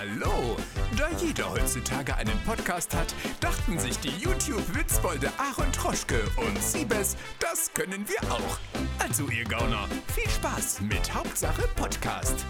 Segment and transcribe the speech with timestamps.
[0.00, 0.56] Hallo!
[0.96, 7.70] Da jeder heutzutage einen Podcast hat, dachten sich die YouTube-Witzbolde Aaron Troschke und Siebes, das
[7.74, 8.58] können wir auch.
[8.98, 12.46] Also ihr Gauner, viel Spaß mit Hauptsache Podcast.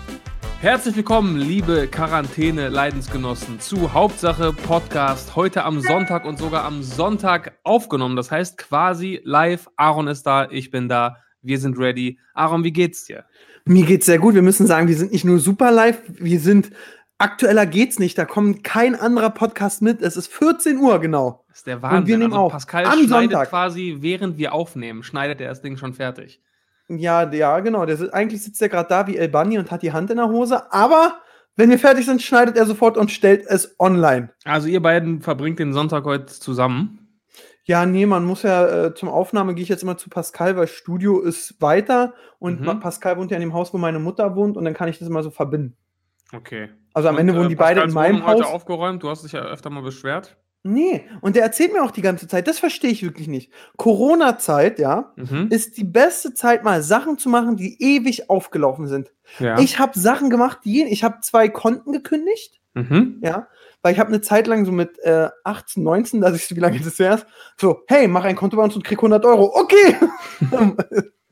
[0.61, 5.35] Herzlich willkommen, liebe Quarantäne-Leidensgenossen, zu Hauptsache Podcast.
[5.35, 8.15] Heute am Sonntag und sogar am Sonntag aufgenommen.
[8.15, 9.69] Das heißt quasi live.
[9.75, 12.21] Aaron ist da, ich bin da, wir sind ready.
[12.33, 13.25] Aaron, wie geht's dir?
[13.65, 14.35] Mir geht's sehr gut.
[14.35, 16.71] Wir müssen sagen, wir sind nicht nur super live, wir sind
[17.21, 18.17] aktueller geht's nicht.
[18.19, 20.03] Da kommt kein anderer Podcast mit.
[20.03, 21.45] Es ist 14 Uhr genau.
[21.49, 21.99] Das ist der Wahnsinn.
[22.01, 22.53] Und wir nehmen also auf.
[22.53, 23.49] Pascal Am schneidet Sonntag.
[23.51, 26.43] quasi, während wir aufnehmen, schneidet er das Ding schon fertig.
[26.89, 27.87] Ja, ja, genau.
[27.87, 30.29] Der, eigentlich sitzt er gerade da wie El Bunny und hat die Hand in der
[30.29, 30.73] Hose.
[30.73, 31.21] Aber
[31.57, 34.31] wenn wir fertig sind, schneidet er sofort und stellt es online.
[34.45, 36.97] Also ihr beiden verbringt den Sonntag heute zusammen.
[37.65, 40.67] Ja, nee, man muss ja äh, zum Aufnahme gehe ich jetzt immer zu Pascal, weil
[40.67, 42.81] Studio ist weiter und Mhm.
[42.81, 45.07] Pascal wohnt ja in dem Haus, wo meine Mutter wohnt und dann kann ich das
[45.07, 45.77] immer so verbinden.
[46.33, 46.71] Okay.
[46.95, 48.53] Also am Und, Ende wohnen äh, die beide in meinem Wohnung heute Haus.
[48.53, 49.03] aufgeräumt.
[49.03, 50.37] Du hast dich ja öfter mal beschwert.
[50.63, 53.51] Nee, und der erzählt mir auch die ganze Zeit, das verstehe ich wirklich nicht.
[53.79, 55.47] Corona-Zeit, ja, Mhm.
[55.51, 59.11] ist die beste Zeit, mal Sachen zu machen, die ewig aufgelaufen sind.
[59.39, 59.59] ja.
[59.59, 63.21] Ich habe Sachen gemacht, die ich habe zwei Konten gekündigt, mhm.
[63.23, 63.47] ja,
[63.81, 66.61] weil ich habe eine Zeit lang so mit äh, 18, 19, dass ich so wie
[66.61, 67.27] lange das her ist,
[67.59, 69.97] so, hey, mach ein Konto bei uns und krieg 100 Euro, okay,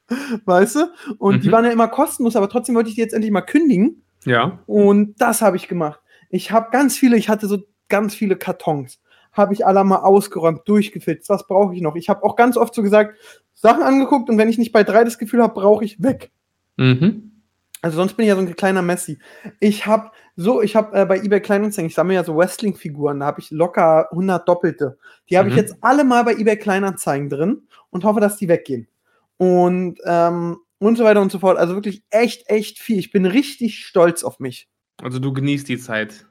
[0.47, 0.87] weißt du?
[1.19, 1.53] Und die Mhm.
[1.53, 4.59] waren ja immer kostenlos, aber trotzdem wollte ich die jetzt endlich mal kündigen Ja.
[4.67, 6.01] und das habe ich gemacht.
[6.31, 9.01] Ich habe ganz viele, ich hatte so ganz viele Kartons,
[9.33, 11.97] habe ich alle mal ausgeräumt, durchgefilzt, was brauche ich noch?
[11.97, 13.15] Ich habe auch ganz oft so gesagt,
[13.55, 16.31] Sachen angeguckt und wenn ich nicht bei drei das Gefühl habe, brauche ich weg.
[16.77, 17.33] Mhm.
[17.81, 19.19] Also sonst bin ich ja so ein kleiner Messi.
[19.61, 23.27] Ich habe so, ich habe äh, bei eBay Kleinanzeigen, ich sammle ja so Wrestling-Figuren, da
[23.27, 24.99] habe ich locker 100 Doppelte.
[25.31, 25.61] Die habe ich Mhm.
[25.61, 28.89] jetzt alle mal bei eBay Kleinanzeigen drin und hoffe, dass die weggehen.
[29.37, 31.59] Und ähm, und so weiter und so fort.
[31.59, 32.99] Also wirklich echt, echt viel.
[32.99, 34.69] Ich bin richtig stolz auf mich.
[35.03, 36.27] Also du genießt die Zeit.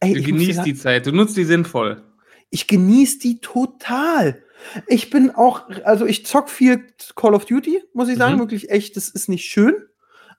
[0.00, 1.06] Ey, Du genießt sagen, die Zeit.
[1.06, 2.02] Du nutzt die sinnvoll.
[2.50, 4.42] ich genieße die total.
[4.86, 6.86] Ich bin auch, also ich zock viel
[7.16, 8.40] Call of Duty, muss ich sagen, Mhm.
[8.40, 9.74] wirklich echt, das ist nicht schön,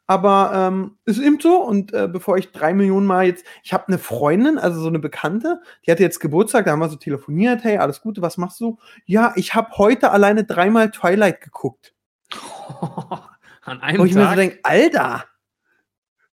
[0.08, 1.64] aber ähm, ist eben so.
[1.64, 5.00] Und äh, bevor ich drei Millionen Mal jetzt, ich habe eine Freundin, also so eine
[5.00, 8.60] Bekannte, die hatte jetzt Geburtstag, da haben wir so telefoniert, hey, alles Gute, was machst
[8.60, 8.78] du?
[9.06, 11.94] Ja, ich habe heute alleine dreimal Twilight geguckt.
[13.62, 14.36] An Wo einem ich mir so Tag.
[14.38, 15.26] denke, Alter,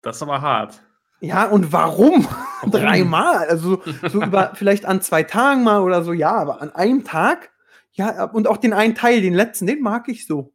[0.02, 0.82] das ist aber hart.
[1.20, 2.26] ja, und warum?
[2.62, 2.72] Warum?
[2.72, 3.48] Dreimal.
[3.50, 7.52] Also so über vielleicht an zwei Tagen mal oder so, ja, aber an einem Tag,
[7.92, 10.54] ja, und auch den einen Teil, den letzten, den mag ich so.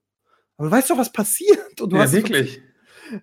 [0.56, 1.80] Aber du weißt doch, was passiert.
[1.80, 2.60] Und du Ja, hast wirklich.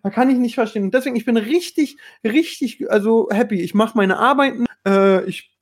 [0.04, 0.84] Da kann ich nicht verstehen.
[0.84, 3.62] Und deswegen, ich bin richtig, richtig, also happy.
[3.62, 5.58] Ich mache meine Arbeiten, äh, ich,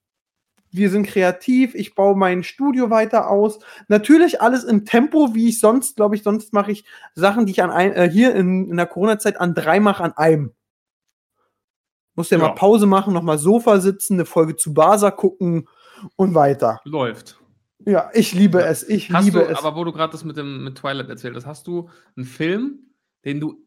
[0.78, 3.60] wir sind kreativ, ich baue mein Studio weiter aus.
[3.88, 7.62] Natürlich alles im Tempo, wie ich sonst, glaube ich, sonst mache ich Sachen, die ich
[7.64, 10.54] an ein, äh, hier in, in der Corona-Zeit an drei mache, an einem.
[12.16, 12.46] Muss ja Ja.
[12.48, 15.68] mal Pause machen, nochmal Sofa sitzen, eine Folge zu Basa gucken
[16.16, 16.80] und weiter.
[16.84, 17.40] Läuft.
[17.86, 18.88] Ja, ich liebe es.
[18.88, 19.58] Ich Hast liebe du, es.
[19.58, 22.80] aber wo du gerade das mit dem mit Twilight erzählt hast, hast du einen Film,
[23.24, 23.64] den du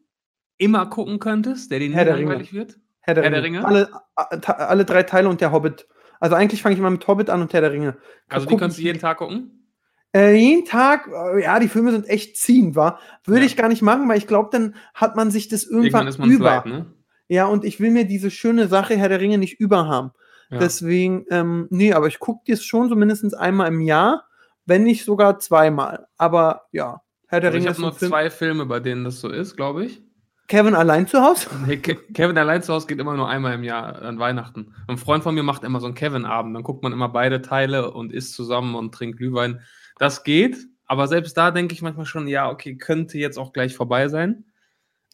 [0.57, 2.77] immer gucken könntest, der dir nie langweilig wird?
[2.99, 3.59] Herr der, Herr der Ringe.
[3.59, 3.89] Ringe?
[4.15, 5.87] Alle, alle drei Teile und der Hobbit.
[6.21, 7.97] Also eigentlich fange ich mal mit Hobbit an und Herr der Ringe.
[8.29, 9.57] Also die kannst du ich- jeden Tag gucken?
[10.13, 12.99] Äh, jeden Tag, äh, ja, die Filme sind echt ziehend, war.
[13.25, 13.45] Würde Ja.
[13.47, 16.45] ich gar nicht machen, weil ich glaube, dann hat man sich das irgendwann, Irgendwann über.
[16.45, 16.93] leid, ne?
[17.29, 20.11] Ja, und ich will mir diese schöne Sache Herr der Ringe nicht überhaben.
[20.49, 20.59] Ja.
[20.59, 24.25] Deswegen, ähm, nee, aber ich gucke das schon so mindestens einmal im Jahr,
[24.65, 26.07] wenn nicht sogar zweimal.
[26.17, 28.11] Aber ja, Herr der also ich Ringe habe ist ein nur Film.
[28.11, 30.03] zwei Filme, bei denen das so ist, glaube ich.
[30.51, 31.47] Kevin allein zu Hause?
[31.65, 34.73] Nee, Ke Kevin allein zu Hause geht immer nur einmal im Jahr an Weihnachten.
[34.87, 36.53] Ein Freund von mir macht immer so einen Kevin-Abend.
[36.53, 39.61] Dann guckt man immer beide Teile und isst zusammen und trinkt Glühwein.
[39.97, 43.73] Das geht, aber selbst da denke ich manchmal schon, ja, okay, könnte jetzt auch gleich
[43.75, 44.43] vorbei sein.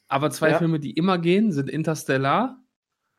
[0.07, 0.57] Aber zwei Ja.
[0.57, 2.57] Filme, die immer gehen, sind Interstellar.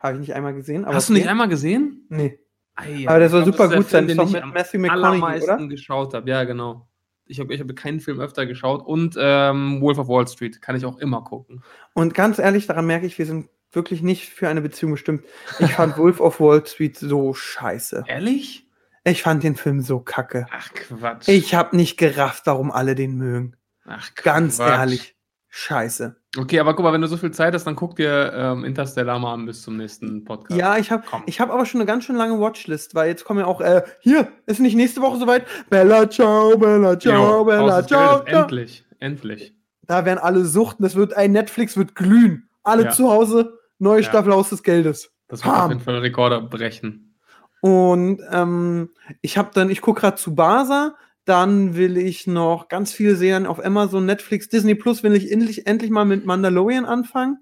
[0.01, 0.85] Habe ich nicht einmal gesehen.
[0.85, 2.05] Aber Hast du nicht einmal gesehen?
[2.09, 2.41] Nee.
[2.75, 4.07] Ei, Aber der soll super das gut sein.
[4.09, 5.69] Film, Ist doch den mit Matthew McConaughey, oder?
[5.69, 6.29] geschaut habe.
[6.29, 6.88] Ja, genau.
[7.29, 10.77] Ich habe ich hab keinen Film öfter geschaut und ähm, Wolf of Wall Street kann
[10.77, 11.63] ich auch immer gucken.
[11.95, 15.25] Und ganz ehrlich, daran merke ich, wir sind wirklich nicht für eine Beziehung bestimmt.
[15.59, 18.05] Ich fand Wolf of Wall Street so scheiße.
[18.07, 18.67] Ehrlich?
[19.05, 20.47] Ich fand den Film so kacke.
[20.51, 21.29] Ach Quatsch.
[21.29, 23.57] Ich habe nicht gerafft, warum alle den mögen.
[23.85, 24.71] Ach, Ganz Quatsch.
[24.71, 25.17] ehrlich.
[25.51, 26.15] Scheiße.
[26.37, 29.19] Okay, aber guck mal, wenn du so viel Zeit hast, dann guck dir ähm, Interstellar
[29.19, 30.59] mal an bis zum nächsten Podcast.
[30.61, 33.41] Ja, ich habe ich hab aber schon eine ganz schön lange Watchlist, weil jetzt kommen
[33.41, 35.47] ja auch, äh, hier, ist nicht nächste Woche soweit?
[35.71, 38.23] Bella ciao, Bella ciao, Jo, Bella ciao.
[38.25, 38.43] Ciao.
[38.43, 39.55] Endlich, endlich.
[39.87, 42.49] Da werden alle suchten, das wird, ein Netflix wird glühen.
[42.63, 42.91] Alle Ja.
[42.91, 44.09] zu Hause, neue Ja.
[44.09, 45.11] Staffel Haus des Geldes.
[45.29, 47.17] Das wird auf jeden Fall Rekorder brechen.
[47.63, 48.91] Und ähm,
[49.23, 50.95] ich habe dann, ich gucke gerade zu Basa,
[51.29, 55.67] Dann will ich noch ganz viele Serien auf Amazon, Netflix, Disney Plus will ich endlich,
[55.67, 57.37] endlich mal mit Mandalorian anfangen.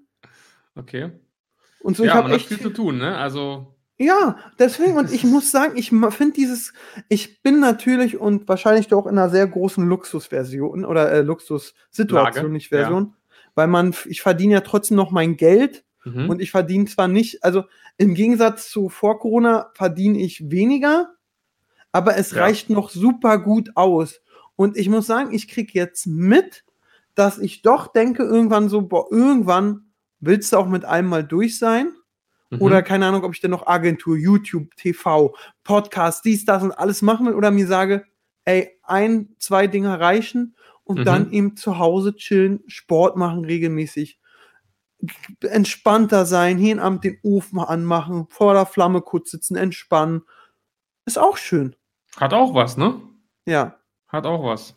[0.75, 1.11] Okay.
[1.79, 3.15] Und so, ich ja, habe man hat echt viel zu tun, ne?
[3.15, 6.73] Also, Ja, deswegen, und ich muss sagen, ich finde dieses,
[7.07, 12.67] ich bin natürlich und wahrscheinlich doch in einer sehr großen Luxusversion oder äh, Luxussituation, nicht
[12.67, 13.15] Version,
[13.55, 16.29] weil man, ich verdiene ja trotzdem noch mein Geld mhm.
[16.29, 17.63] und ich verdiene zwar nicht, also
[17.97, 21.15] im Gegensatz zu vor Corona verdiene ich weniger,
[21.91, 22.41] aber es Ja.
[22.41, 24.21] reicht noch super gut aus.
[24.55, 26.63] Und ich muss sagen, ich kriege jetzt mit,
[27.15, 31.57] dass ich doch denke, irgendwann so, boah, irgendwann willst du auch mit einem mal durch
[31.59, 31.91] sein.
[32.49, 32.61] Mhm.
[32.61, 37.01] Oder keine Ahnung, ob ich denn noch Agentur, YouTube, TV, Podcast, dies, das und alles
[37.01, 38.05] machen will oder mir sage,
[38.45, 41.03] ey, ein, zwei Dinge reichen und Mhm.
[41.05, 44.19] dann eben zu Hause chillen, Sport machen regelmäßig,
[45.41, 50.21] entspannter sein, jeden Abend den Ofen anmachen, vor der Flamme kurz sitzen, entspannen.
[51.07, 51.73] Ist auch schön.
[52.17, 52.99] Hat auch was, ne?
[53.45, 53.77] Ja.
[54.09, 54.75] Hat auch was.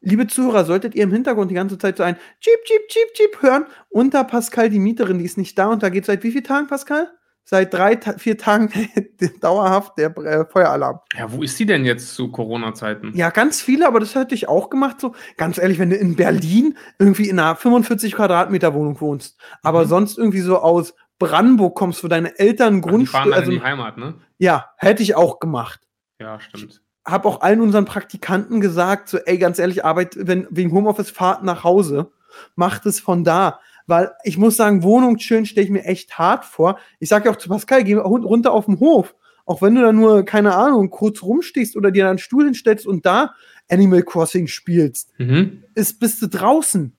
[0.00, 3.42] Liebe Zuhörer, solltet ihr im Hintergrund die ganze Zeit so ein Jeep, Jeep, Jeep, Jeep
[3.42, 6.44] hören, unter Pascal die Mieterin, die ist nicht da und da geht seit wie vielen
[6.44, 7.08] Tagen, Pascal?
[7.46, 8.70] Seit drei, vier Tagen
[9.40, 10.98] dauerhaft der äh, Feueralarm.
[11.16, 13.12] Ja, wo ist die denn jetzt zu Corona-Zeiten?
[13.14, 14.98] Ja, ganz viele, aber das hätte ich auch gemacht.
[15.00, 19.84] So, ganz ehrlich, wenn du in Berlin irgendwie in einer 45 Quadratmeter Wohnung wohnst, aber
[19.84, 19.88] Mhm.
[19.88, 24.14] sonst irgendwie so aus Brandenburg kommst, wo deine Eltern Grundstück, also in die Heimat, ne?
[24.38, 25.80] ja, hätte ich auch gemacht.
[26.20, 26.82] Ja, stimmt.
[27.04, 31.42] Hab auch allen unseren Praktikanten gesagt, so, ey, ganz ehrlich, Arbeit, wenn wegen Homeoffice fahrt
[31.44, 32.12] nach Hause,
[32.56, 33.60] macht es von da.
[33.86, 36.78] Weil ich muss sagen, Wohnung schön stelle ich mir echt hart vor.
[37.00, 39.14] Ich sage ja auch zu Pascal, geh runter auf den Hof.
[39.44, 43.04] Auch wenn du da nur, keine Ahnung, kurz rumstehst oder dir einen Stuhl hinstellst und
[43.04, 43.34] da
[43.70, 45.64] Animal Crossing spielst, Mhm.
[45.74, 46.96] ist, bist du draußen.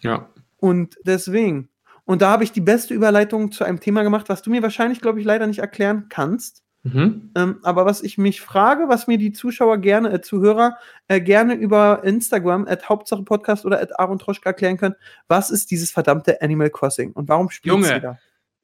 [0.00, 0.30] Ja.
[0.56, 1.68] Und deswegen.
[2.04, 5.00] Und da habe ich die beste Überleitung zu einem Thema gemacht, was du mir wahrscheinlich,
[5.00, 6.62] glaube ich, leider nicht erklären kannst.
[6.82, 7.30] Mhm.
[7.34, 10.76] Ähm, aber was ich mich frage, was mir die Zuschauer gerne, äh, Zuhörer
[11.08, 14.94] äh, gerne über Instagram, at Hauptsache Podcast oder at Aaron Troschka erklären können,
[15.26, 18.00] was ist dieses verdammte Animal Crossing und warum spielt Junge.
[18.02, 18.18] da?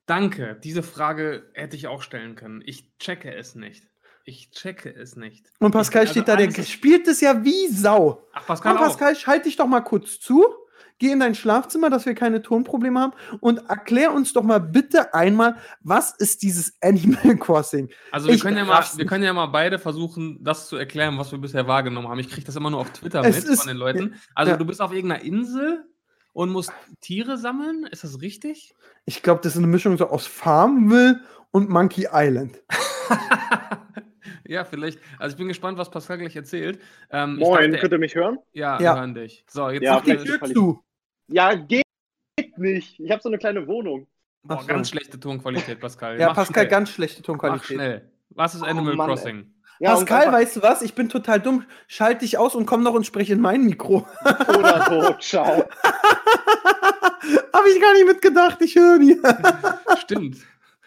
[0.04, 0.58] Danke.
[0.62, 2.62] Diese Frage hätte ich auch stellen können.
[2.66, 3.88] Ich checke es nicht.
[4.26, 5.50] Ich checke es nicht.
[5.58, 8.28] Und Pascal Ich- steht also da, der alles- spielt es ja wie Sau.
[8.34, 10.44] Ach, Pascal, Komm, Pascal, schalte dich doch mal kurz zu.
[11.00, 15.12] Geh in dein Schlafzimmer, dass wir keine Tonprobleme haben und erklär uns doch mal bitte
[15.14, 17.88] einmal, was ist dieses Animal Crossing?
[18.12, 21.18] Also wir ich können, ja mal, wir können ja mal beide versuchen, das zu erklären,
[21.18, 22.18] was wir bisher wahrgenommen haben.
[22.20, 24.14] Ich kriege das immer nur auf Twitter Es mit ist- von den Leuten.
[24.34, 24.56] Also ja.
[24.58, 25.84] du bist auf irgendeiner Insel
[26.34, 26.70] und musst
[27.00, 27.88] Tiere sammeln.
[27.90, 28.74] Ist das richtig?
[29.06, 31.20] Ich glaube, das ist eine Mischung so aus Farmville
[31.50, 32.62] und Monkey Island.
[34.44, 34.98] ja, vielleicht.
[35.18, 36.80] Also ich bin gespannt, was Pascal gleich erzählt.
[37.10, 38.38] Ähm, ich Moin, dachte- könnt ihr mich hören?
[38.52, 38.94] Ja, Ja.
[38.94, 39.44] wir hören dich.
[39.48, 40.84] So, jetzt Ja, sagt Die Tür zu.
[41.30, 41.82] Ja, geht
[42.56, 42.98] nicht.
[43.00, 44.06] Ich habe so eine kleine Wohnung.
[44.42, 44.66] boah, Ach so.
[44.66, 46.18] ganz schlechte Tonqualität, Pascal.
[46.18, 46.68] Ja, Mach Pascal, schnell.
[46.70, 47.66] ganz schlechte Mach Tonqualität.
[47.66, 48.10] schnell.
[48.30, 49.14] Was ist Oh, Animal Mann, ey.
[49.16, 49.54] Crossing?
[49.80, 50.82] Ja, Pascal, weißt du was?
[50.82, 51.64] Ich bin total dumm.
[51.86, 54.06] Schalt dich aus und komm noch und sprich in mein Mikro.
[54.58, 55.64] oder so, ciao.
[57.54, 58.60] Habe ich gar nicht mitgedacht.
[58.60, 59.18] Ich höre nie.
[60.00, 60.38] Stimmt.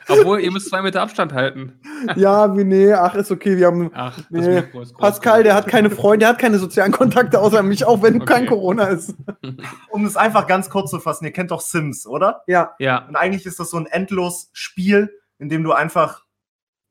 [0.08, 1.80] Obwohl, ihr müsst zwei Meter Abstand halten.
[2.16, 3.58] ja, wie, nee, ach, ist okay.
[3.58, 3.92] Wir haben.
[3.94, 4.56] Ach, das Nee.
[4.62, 7.86] Mikro ist groß Pascal, der hat keine Freunde, der hat keine sozialen Kontakte außer mich,
[7.86, 8.48] auch wenn kein Okay.
[8.48, 9.16] Corona ist.
[9.90, 12.44] um es einfach ganz kurz zu fassen, ihr kennt doch Sims, oder?
[12.48, 16.26] Ja, Ja, Und eigentlich ist das so ein endlos Spiel, in dem du einfach,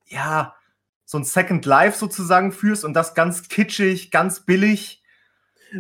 [0.07, 0.55] ja,
[1.05, 5.03] so ein Second Life sozusagen führst und das ganz kitschig, ganz billig.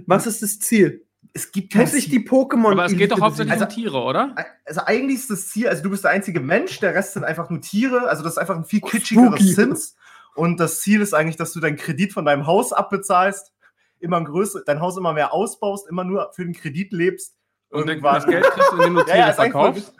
[0.06, 1.06] was ist das Ziel?
[1.34, 2.08] Es gibt ich Ziel.
[2.10, 2.72] die Pokémon.
[2.72, 3.68] aber es geht doch hauptsächlich besiegen?
[3.68, 4.34] um Tiere, oder?
[4.66, 7.48] Also eigentlich ist das Ziel, also du bist der einzige Mensch, der Rest sind einfach
[7.48, 9.52] nur Tiere, also das ist einfach ein viel kitschigeres Spooky.
[9.54, 9.96] Sims.
[10.34, 13.52] Und das Ziel ist eigentlich, dass du deinen Kredit von deinem Haus abbezahlst,
[13.98, 17.34] immer ein größer, dein Haus immer mehr ausbaust, immer nur für den Kredit lebst.
[17.70, 19.94] Und Irgendwann- das Geld kriegst du, indem du ja, Tiere ja, voll verkaufst.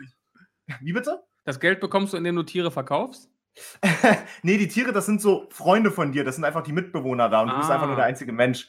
[0.81, 1.23] Wie bitte?
[1.45, 3.31] Das Geld bekommst du, indem du Tiere verkaufst?
[4.43, 7.43] nee, die Tiere, das sind so Freunde von dir, das sind einfach die Mitbewohner da
[7.43, 7.75] und du bist Ah.
[7.75, 8.69] einfach nur der einzige Mensch.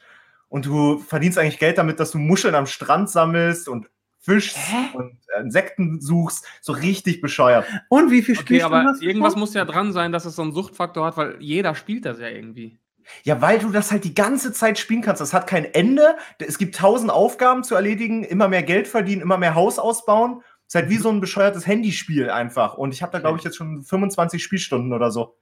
[0.54, 4.56] Und du verdienst eigentlich Geld damit, dass du Muscheln am Strand sammelst und fischst
[4.94, 6.46] und äh, Insekten suchst.
[6.60, 7.66] So richtig bescheuert.
[7.88, 10.36] Und wie viel Okay, Spielstunden aber hast du irgendwas muss ja dran sein, dass es
[10.36, 12.78] so einen Suchtfaktor hat, weil jeder spielt das ja irgendwie.
[13.24, 15.20] Ja, weil du das halt die ganze Zeit spielen kannst.
[15.20, 16.14] Das hat kein Ende.
[16.38, 20.40] Es gibt tausend Aufgaben zu erledigen, immer mehr Geld verdienen, immer mehr Haus ausbauen.
[20.68, 22.74] Es ist halt wie so ein bescheuertes Handyspiel einfach.
[22.74, 25.36] Und ich habe da, glaube ich, jetzt schon 25 Spielstunden oder so.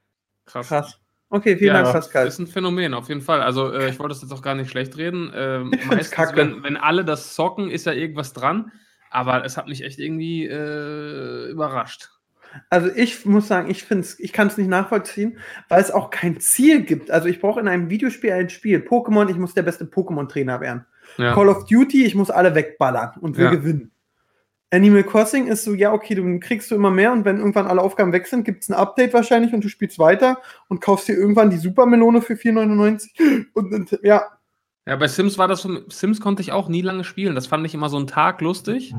[0.47, 0.69] Krass.
[0.69, 1.02] Krass.
[1.35, 2.27] Okay, vielen Ja, Dank, Pascal.
[2.27, 3.41] Ist ein Phänomen, auf jeden Fall.
[3.41, 5.33] Also, äh, ich wollte das jetzt auch gar nicht schlecht reden.
[5.35, 6.37] Ähm, find's meistens, kacke.
[6.37, 8.71] wenn, wenn alle das zocken, ist ja irgendwas dran.
[9.11, 12.11] Aber es hat mich echt irgendwie äh, überrascht.
[12.69, 15.39] Also ich muss sagen, ich finde ich kann es nicht nachvollziehen,
[15.71, 17.11] weil es auch kein Ziel gibt.
[17.11, 18.81] Also ich brauche in einem Videospiel ein Spiel.
[18.81, 20.85] Pokémon, ich muss der beste Pokémon-Trainer werden.
[21.17, 21.33] Ja.
[21.35, 23.51] Call of Duty, ich muss alle wegballern und will Ja.
[23.53, 23.92] gewinnen.
[24.73, 27.83] Animal Crossing ist so, ja, okay, du kriegst du immer mehr und wenn irgendwann alle
[27.83, 31.13] Aufgaben weg sind, gibt es ein Update wahrscheinlich und du spielst weiter und kaufst dir
[31.15, 34.25] irgendwann die Supermelone für 4,99 und und ja,
[34.87, 37.35] Ja, bei Sims war das so, Sims konnte ich auch nie lange spielen.
[37.35, 38.95] Das fand ich immer so einen Tag lustig.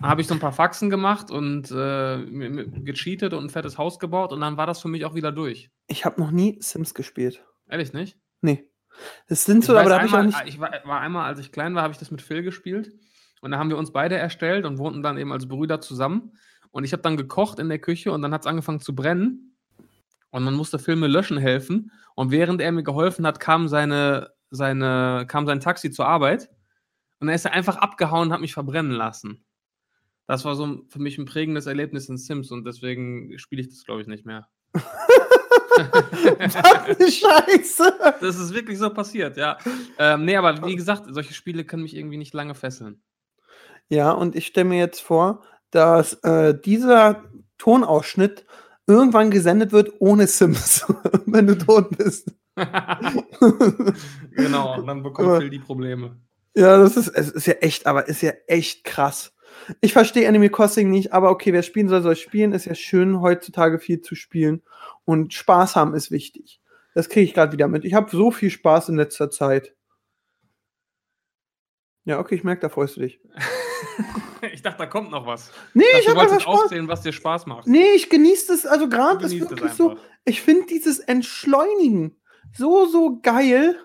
[0.00, 2.24] habe ich so ein paar Faxen gemacht und äh,
[2.84, 5.70] gecheatet und ein fettes Haus gebaut und dann war das für mich auch wieder durch.
[5.88, 7.44] Ich habe noch nie Sims gespielt.
[7.68, 8.16] Ehrlich nicht?
[8.42, 8.64] Nee.
[9.28, 10.38] Das sind so, Ich aber da habe ich auch nicht.
[10.46, 12.92] ich war, war einmal, als ich klein war, habe ich das mit Phil gespielt.
[13.40, 16.32] Und da haben wir uns beide erstellt und wohnten dann eben als Brüder zusammen.
[16.70, 19.56] Und ich habe dann gekocht in der Küche und dann hat es angefangen zu brennen.
[20.30, 21.92] Und dann musste mir löschen helfen.
[22.14, 26.50] Und während er mir geholfen hat, kam, seine, seine, kam sein Taxi zur Arbeit.
[27.20, 29.44] Und dann ist er einfach abgehauen und hat mich verbrennen lassen.
[30.26, 33.84] Das war so für mich ein prägendes Erlebnis in Sims und deswegen spiele ich das,
[33.84, 34.46] glaube ich, nicht mehr.
[34.74, 37.98] Was eine Scheiße.
[38.20, 39.56] Das ist wirklich so passiert, ja.
[39.98, 43.00] Ähm, nee, aber wie gesagt, solche Spiele können mich irgendwie nicht lange fesseln.
[43.88, 47.24] Ja, und ich stelle mir jetzt vor, dass äh, dieser
[47.58, 48.44] Tonausschnitt
[48.86, 50.86] irgendwann gesendet wird ohne Sims,
[51.26, 52.34] wenn du tot bist.
[54.32, 56.16] genau, und dann bekommt Aber- Phil die Probleme.
[56.54, 59.32] Ja, das ist, es ist ja echt, aber ist ja echt krass.
[59.80, 62.52] Ich verstehe Animal Crossing nicht, aber okay, wer spielen soll, soll spielen.
[62.52, 64.62] Ist ja schön, heutzutage viel zu spielen.
[65.04, 66.60] Und Spaß haben ist wichtig.
[66.94, 67.84] Das kriege ich gerade wieder mit.
[67.84, 69.74] Ich habe so viel Spaß in letzter Zeit.
[72.04, 73.20] Ja, okay, ich merke, da freust du dich.
[74.52, 75.50] ich dachte, da kommt noch was.
[75.74, 76.60] Nee, Ich ich dachte, einfach jetzt Spaß.
[76.62, 77.66] aufzählen, was dir Spaß macht.
[77.66, 82.16] Nee, ich genieße das, also gerade ist wirklich so, ich finde dieses Entschleunigen
[82.56, 83.76] so, so geil.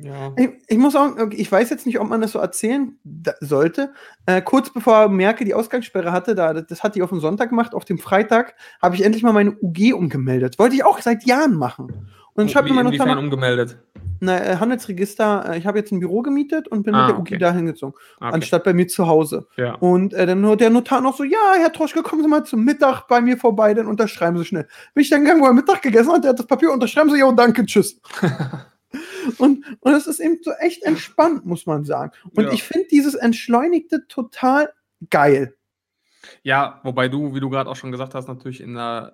[0.00, 0.32] Ja.
[0.36, 2.96] Ich, ich muss auch, ich weiß jetzt nicht, ob man das so erzählen
[3.40, 3.92] sollte.
[4.26, 7.74] Äh, kurz bevor Merkel die Ausgangssperre hatte, da, das hat die auf den Sonntag gemacht,
[7.74, 10.58] auf dem Freitag habe ich endlich mal meine UG umgemeldet.
[10.60, 12.08] Wollte ich auch seit Jahren machen.
[12.38, 13.78] Und schreibt Wie, mir meine inwiefern umgemeldet?
[14.20, 17.18] na, äh, Handelsregister, äh, ich habe jetzt ein Büro gemietet und bin Ah, mit der
[17.20, 17.34] okay.
[17.36, 18.30] UG dahin gezogen, Okay.
[18.34, 19.46] anstatt bei mir zu Hause.
[19.56, 19.74] ja.
[19.74, 22.64] Und äh, dann nur der Notar noch so, ja, Herr Troschke, kommen Sie mal zum
[22.64, 24.66] Mittag bei mir vorbei, dann unterschreiben Sie schnell.
[24.94, 27.18] Bin ich dann gegangen, wo er Mittag gegessen hat, der hat das Papier unterschreiben Sie,
[27.18, 28.00] ja, danke, tschüss.
[29.38, 32.12] und, und es ist eben so echt entspannt, muss man sagen.
[32.34, 32.52] Und Ja.
[32.52, 34.72] ich finde dieses Entschleunigte total
[35.10, 35.54] geil.
[36.42, 39.12] ja, wobei du, wie du gerade auch schon gesagt hast, natürlich in einer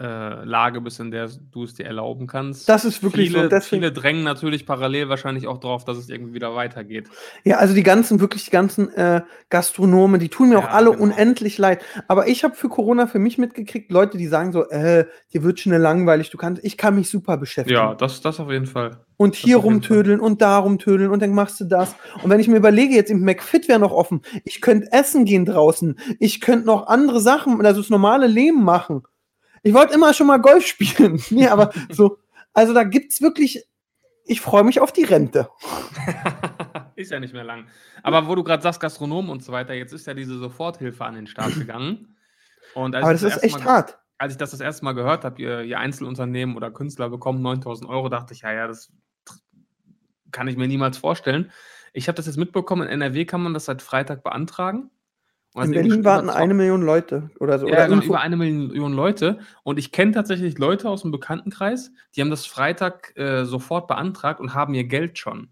[0.00, 2.68] äh, Lage bist, in der du es dir erlauben kannst.
[2.68, 3.48] Das ist wirklich viele, so.
[3.48, 7.08] Deswegen, viele drängen natürlich parallel wahrscheinlich auch darauf, dass es irgendwie wieder weitergeht.
[7.44, 10.90] ja, also die ganzen, wirklich die ganzen äh, Gastronomen, die tun mir auch Ja, alle
[10.92, 11.02] genau.
[11.02, 11.82] unendlich leid.
[12.08, 15.60] Aber ich habe für Corona für mich mitgekriegt, Leute, die sagen so, äh, dir wird
[15.60, 17.78] schnell langweilig, du kannst, ich kann mich super beschäftigen.
[17.78, 18.98] Ja, das, das auf jeden Fall.
[19.18, 19.64] und hier Fall.
[19.66, 21.94] rumtödeln und da rumtödeln und dann machst du das.
[22.22, 25.44] Und wenn ich mir überlege, jetzt im McFit wäre noch offen, ich könnte essen gehen
[25.44, 29.02] draußen, ich könnte noch andere Sachen, also das normale Leben machen.
[29.62, 31.22] Ich wollte immer schon mal Golf spielen.
[31.30, 32.18] nee, aber so,
[32.52, 33.64] also da gibt's wirklich,
[34.24, 35.48] ich freue mich auf die Rente.
[36.96, 37.66] ist ja nicht mehr lang.
[38.02, 41.14] Aber wo du gerade sagst, Gastronomen und so weiter, jetzt ist ja diese Soforthilfe an
[41.14, 42.16] den Start gegangen.
[42.74, 43.98] Und als Aber ich das ist echt Mal, hart.
[44.18, 47.88] Als ich das das erste Mal gehört habe, ihr, ihr Einzelunternehmen oder Künstler bekommen 9000
[47.88, 48.92] Euro, dachte ich, ja, ja, das
[50.30, 51.50] kann ich mir niemals vorstellen.
[51.92, 54.90] Ich habe das jetzt mitbekommen, in NRW kann man das seit Freitag beantragen.
[55.52, 57.66] Und In Berlin warten eine Million Leute oder so.
[57.66, 59.40] ja, oder genau, über eine Million Leute.
[59.64, 64.40] Und ich kenne tatsächlich Leute aus dem Bekanntenkreis, die haben das Freitag äh, sofort beantragt
[64.40, 65.48] und haben ihr Geld schon.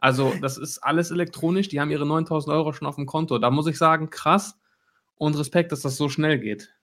[0.00, 1.68] Also, das ist alles elektronisch.
[1.68, 3.38] Die haben ihre 9000 Euro schon auf dem Konto.
[3.38, 4.58] Da muss ich sagen, krass
[5.14, 6.74] und Respekt, dass das so schnell geht.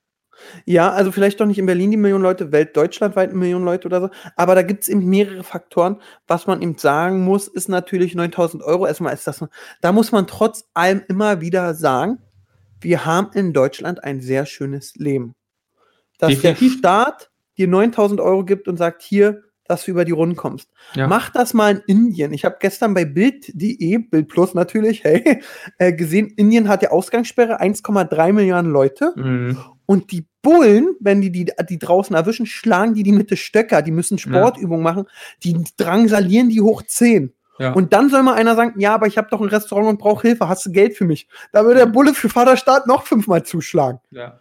[0.65, 4.01] Ja, also vielleicht doch nicht in Berlin die Million Leute, weltdeutschlandweit eine Million Leute oder
[4.01, 4.09] so.
[4.37, 6.01] Aber da gibt es eben mehrere Faktoren.
[6.27, 8.87] Was man eben sagen muss, ist natürlich 9000 Euro.
[8.87, 9.43] Erstmal ist das,
[9.81, 12.19] da muss man trotz allem immer wieder sagen,
[12.81, 15.35] wir haben in Deutschland ein sehr schönes Leben.
[16.17, 16.73] Dass Definitiv.
[16.73, 20.69] der Staat dir 9000 Euro gibt und sagt, hier, dass du über die Runden kommst.
[20.95, 21.07] Ja.
[21.07, 22.33] Mach das mal in Indien.
[22.33, 25.41] Ich habe gestern bei Bild.de, Bild Plus natürlich, hey,
[25.77, 29.13] äh, gesehen, Indien hat ja Ausgangssperre, 1,3 Milliarden Leute.
[29.15, 29.59] Mhm.
[29.85, 33.81] Und die Bullen, wenn die, die die draußen erwischen, schlagen die die mit den Stöcker.
[33.81, 35.05] Die müssen Sportübungen machen.
[35.43, 37.33] Die drangsalieren die hoch 10.
[37.59, 37.73] Ja.
[37.73, 40.27] Und dann soll mal einer sagen, ja, aber ich habe doch ein Restaurant und brauche
[40.27, 40.47] Hilfe.
[40.47, 41.27] Hast du Geld für mich?
[41.51, 43.99] Da würde der Bulle für Vaterstaat noch fünfmal zuschlagen.
[44.11, 44.39] Ja.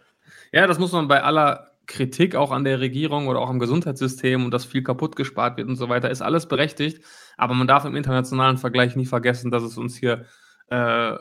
[0.51, 4.45] ja, das muss man bei aller Kritik auch an der Regierung oder auch am Gesundheitssystem
[4.45, 7.03] und dass viel kaputt gespart wird und so weiter, ist alles berechtigt.
[7.35, 10.25] Aber man darf im internationalen Vergleich nie vergessen, dass es uns hier
[10.67, 11.15] äh,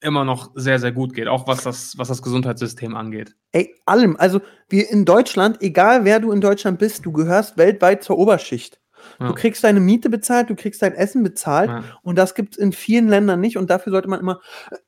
[0.00, 3.34] immer noch sehr, sehr gut geht, auch was das, was das Gesundheitssystem angeht.
[3.52, 4.16] Ey, allem.
[4.16, 8.80] Also wir in Deutschland, egal wer du in Deutschland bist, du gehörst weltweit zur Oberschicht.
[9.20, 9.28] Ja.
[9.28, 11.70] Du kriegst deine Miete bezahlt, du kriegst dein Essen bezahlt.
[11.70, 11.84] Ja.
[12.02, 13.56] Und das gibt es in vielen Ländern nicht.
[13.56, 14.40] Und dafür sollte man immer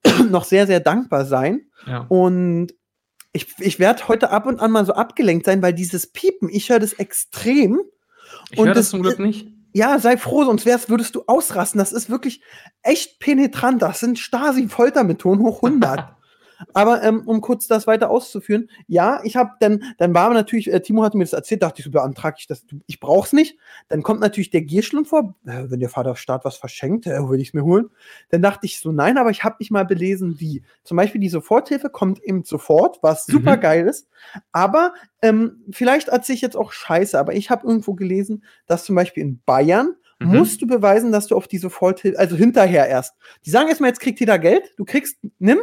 [0.31, 1.63] noch sehr, sehr dankbar sein.
[1.87, 2.07] Ja.
[2.09, 2.69] Und
[3.33, 6.71] ich, ich werde heute ab und an mal so abgelenkt sein, weil dieses Piepen, ich
[6.71, 7.81] höre das extrem.
[8.51, 9.49] Ich höre das das- zum Glück nicht.
[9.73, 11.79] Ja, sei froh, sonst wär's, würdest du ausrasten.
[11.79, 12.41] Das ist wirklich
[12.83, 13.83] echt penetrant.
[13.83, 16.09] Das sind Stasi-Foltermethoden hoch 100.
[16.75, 20.81] Aber ähm, um kurz das weiter auszuführen, ja, ich habe dann, dann war natürlich, äh,
[20.81, 23.59] Timo hatte mir das erzählt, dachte ich, so beantrage ich das, ich brauch's nicht.
[23.89, 27.49] Dann kommt natürlich der Gierschlund vor, äh, wenn der Vaterstaat was verschenkt, äh, würde ich
[27.49, 27.91] es mir holen.
[28.31, 30.63] Dann dachte ich so, nein, aber ich habe mich mal belesen, wie.
[30.85, 33.33] Zum Beispiel die Soforthilfe kommt eben sofort, was Mhm.
[33.33, 34.09] super geil ist.
[34.53, 38.95] Aber ähm, vielleicht erzähle ich jetzt auch Scheiße, aber ich habe irgendwo gelesen, dass zum
[38.97, 40.29] Beispiel in Bayern Mhm.
[40.31, 43.15] musst du beweisen, dass du auf die Soforthilfe, also hinterher erst.
[43.45, 45.59] Die sagen erstmal, jetzt kriegt jeder Geld, du kriegst, nimm,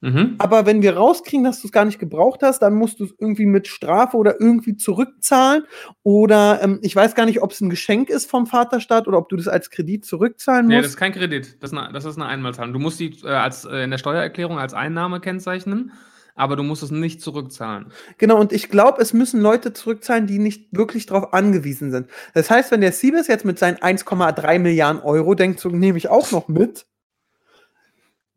[0.00, 0.36] Mhm.
[0.38, 3.14] aber wenn wir rauskriegen, dass du es gar nicht gebraucht hast, dann musst du es
[3.18, 5.64] irgendwie mit Strafe oder irgendwie zurückzahlen.
[6.04, 9.28] Oder ähm, ich weiß gar nicht, ob es ein Geschenk ist vom Vaterstaat oder ob
[9.28, 10.94] du das als Kredit zurückzahlen Nee, das musst.
[10.94, 11.62] ist kein Kredit.
[11.62, 12.72] Das ist eine, das ist eine Einmalzahlung.
[12.72, 15.90] Du musst die äh, als, äh, in der Steuererklärung als Einnahme kennzeichnen,
[16.36, 17.86] aber du musst es nicht zurückzahlen.
[18.18, 22.06] genau, und ich glaube, es müssen Leute zurückzahlen, die nicht wirklich darauf angewiesen sind.
[22.34, 26.08] Das heißt, wenn der Siebes jetzt mit seinen 1,3 Milliarden Euro denkt, so nehme ich
[26.08, 26.86] auch noch mit,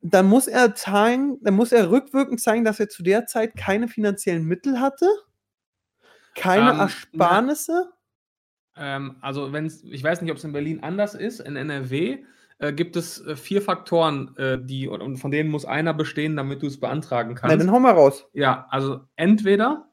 [0.02, 3.88] dann muss er zahlen, dann muss er rückwirkend zeigen, dass er zu der Zeit keine
[3.88, 5.08] finanziellen Mittel hatte,
[6.36, 7.92] keine Ähm, Ersparnisse.
[8.78, 11.42] Ähm, also, wenn ich weiß nicht, ob es in Berlin anders ist.
[11.42, 12.24] In NRW
[12.60, 16.62] äh, gibt es äh, vier Faktoren, äh, die und, von denen muss einer bestehen, damit
[16.64, 17.60] du es beantragen Na, kannst.
[17.60, 18.28] dann hau mal raus.
[18.34, 19.90] Ja, also entweder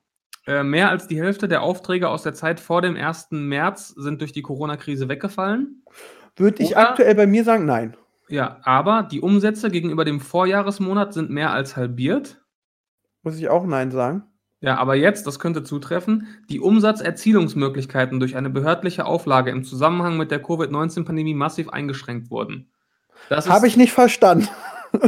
[0.46, 3.28] äh, mehr als die Hälfte der Aufträge aus der Zeit vor dem 1.
[3.32, 5.82] März sind durch die Corona-Krise weggefallen.
[6.36, 7.96] Würde ich aktuell bei mir sagen, nein.
[8.28, 12.40] Ja, aber die Umsätze gegenüber dem Vorjahresmonat sind mehr als halbiert.
[13.23, 14.25] Muss ich auch nein sagen.
[14.61, 20.30] Ja, aber jetzt, das könnte zutreffen, die Umsatzerzielungsmöglichkeiten durch eine behördliche Auflage im Zusammenhang mit
[20.30, 22.73] der Covid-19-Pandemie massiv eingeschränkt wurden.
[23.28, 24.49] Das Habe ich nicht verstanden.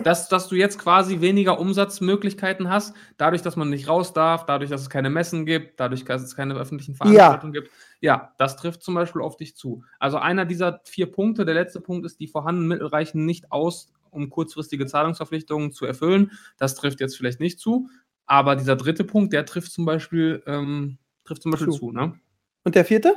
[0.04, 4.70] Dass, dass du jetzt quasi weniger Umsatzmöglichkeiten hast, dadurch, dass man nicht raus darf, dadurch,
[4.70, 7.70] dass es keine Messen gibt, dadurch, dass es keine öffentlichen Veranstaltungen gibt.
[8.00, 9.82] Ja, das trifft zum Beispiel auf dich zu.
[9.98, 13.92] Also einer dieser vier Punkte, der letzte Punkt ist, die vorhandenen Mittel reichen nicht aus,
[14.10, 16.32] um kurzfristige Zahlungsverpflichtungen zu erfüllen.
[16.58, 17.88] Das trifft jetzt vielleicht nicht zu.
[18.26, 21.78] Aber dieser dritte Punkt, der trifft zum Beispiel, ähm, trifft zum Beispiel Zu.
[21.78, 21.92] zu.
[21.92, 22.14] Ne?
[22.64, 23.16] Und der vierte?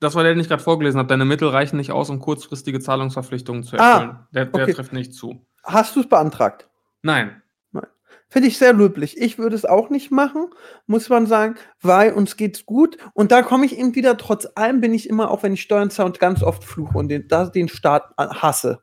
[0.00, 1.08] Das war der, den ich gerade vorgelesen habe.
[1.08, 4.18] Deine Mittel reichen nicht aus, um kurzfristige Zahlungsverpflichtungen zu Ah, erfüllen.
[4.34, 4.72] der der okay.
[4.74, 5.46] trifft nicht zu.
[5.66, 6.68] Hast du es beantragt?
[7.02, 7.42] Nein.
[8.28, 9.16] Finde ich sehr löblich.
[9.18, 10.48] Ich würde es auch nicht machen,
[10.88, 12.98] muss man sagen, weil uns geht's gut.
[13.14, 15.90] Und da komme ich eben wieder, trotz allem bin ich immer, auch wenn ich Steuern
[15.90, 18.80] zahle und ganz oft fluche und den, den Staat hasse.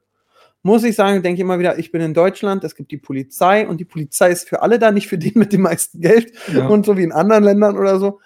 [0.62, 3.68] Muss ich sagen, denke ich immer wieder, ich bin in Deutschland, es gibt die Polizei
[3.68, 6.68] und die Polizei ist für alle da, nicht für den mit dem meisten Geld Ja.
[6.68, 8.22] und so wie in anderen Ländern oder so.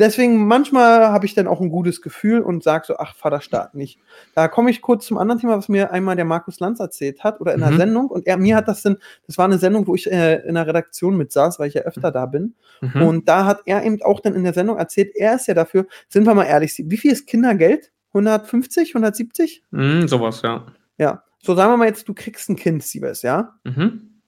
[0.00, 4.00] Deswegen manchmal habe ich dann auch ein gutes Gefühl und sage so, ach, Vaterstaat nicht.
[4.34, 7.40] Da komme ich kurz zum anderen Thema, was mir einmal der Markus Lanz erzählt hat
[7.40, 7.76] oder in einer Mhm.
[7.78, 8.06] Sendung.
[8.08, 10.66] Und er, mir hat das dann, das war eine Sendung, wo ich äh, in der
[10.66, 12.54] Redaktion mit saß, weil ich ja öfter da bin.
[12.80, 13.02] Mhm.
[13.02, 15.86] Und da hat er eben auch dann in der Sendung erzählt, er ist ja dafür,
[16.08, 17.92] sind wir mal ehrlich, wie viel ist Kindergeld?
[18.14, 19.62] 150, 170?
[19.70, 20.66] Mhm, sowas, ja.
[20.98, 21.22] Ja.
[21.42, 23.54] So sagen wir mal jetzt, du kriegst ein Kind, Siebes, ja?
[23.64, 24.20] Mhm.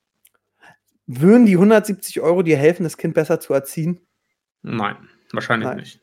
[1.06, 4.00] Würden die 170 Euro dir helfen, das Kind besser zu erziehen?
[4.62, 4.96] Nein,
[5.32, 5.76] wahrscheinlich Nein.
[5.78, 6.00] nicht.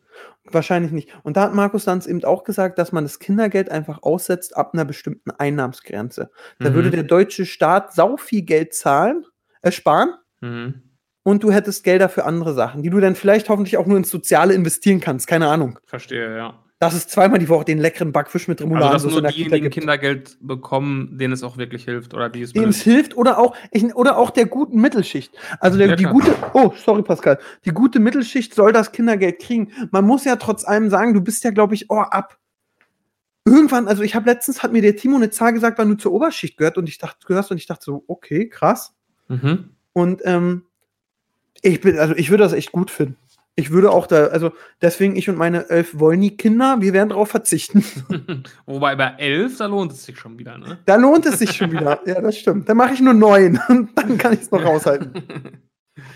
[0.51, 1.09] Wahrscheinlich nicht.
[1.23, 4.73] Und da hat Markus Lanz eben auch gesagt, dass man das Kindergeld einfach aussetzt ab
[4.73, 6.31] einer bestimmten Einnahmsgrenze.
[6.59, 6.73] Da Mhm.
[6.73, 9.25] würde der deutsche Staat sau viel Geld zahlen,
[9.61, 10.81] äh, sparen Mhm.
[11.23, 14.09] und du hättest Gelder für andere Sachen, die du dann vielleicht hoffentlich auch nur ins
[14.09, 15.27] Soziale investieren kannst.
[15.27, 15.79] Keine Ahnung.
[15.85, 16.63] Verstehe, ja.
[16.81, 19.33] Dass es zweimal die Woche den leckeren Backfisch mit Also, Remouladen dass nur in der
[19.33, 19.73] Kita diejenigen gibt.
[19.73, 23.53] Kindergeld bekommen, denen es auch wirklich hilft oder die es Dem es hilft oder auch,
[23.71, 25.33] ich, oder auch der guten Mittelschicht.
[25.59, 26.13] Also der, Ja, die klar.
[26.13, 29.73] gute, oh, sorry Pascal, die gute Mittelschicht soll das Kindergeld kriegen.
[29.91, 32.37] Man muss ja trotz allem sagen, du bist ja, glaube ich, oh, ab.
[33.43, 36.13] Irgendwann, also ich habe letztens, hat mir der Timo eine Zahl gesagt, wann du zur
[36.13, 38.93] Oberschicht gehört und ich dachte, gehörst und ich dachte so, okay, krass.
[39.27, 39.71] Mhm.
[39.91, 40.63] Und ähm,
[41.61, 43.17] ich bin, also ich würde das echt gut finden.
[43.59, 47.83] Ich würde auch da, also deswegen ich und meine elf Wollny-Kinder, wir werden darauf verzichten.
[48.65, 50.79] Wobei bei elf, da lohnt es sich schon wieder, ne?
[50.85, 51.99] Da lohnt es sich schon wieder.
[52.05, 52.69] Ja, das stimmt.
[52.69, 55.13] Dann mache ich nur neun und dann kann ich es noch raushalten.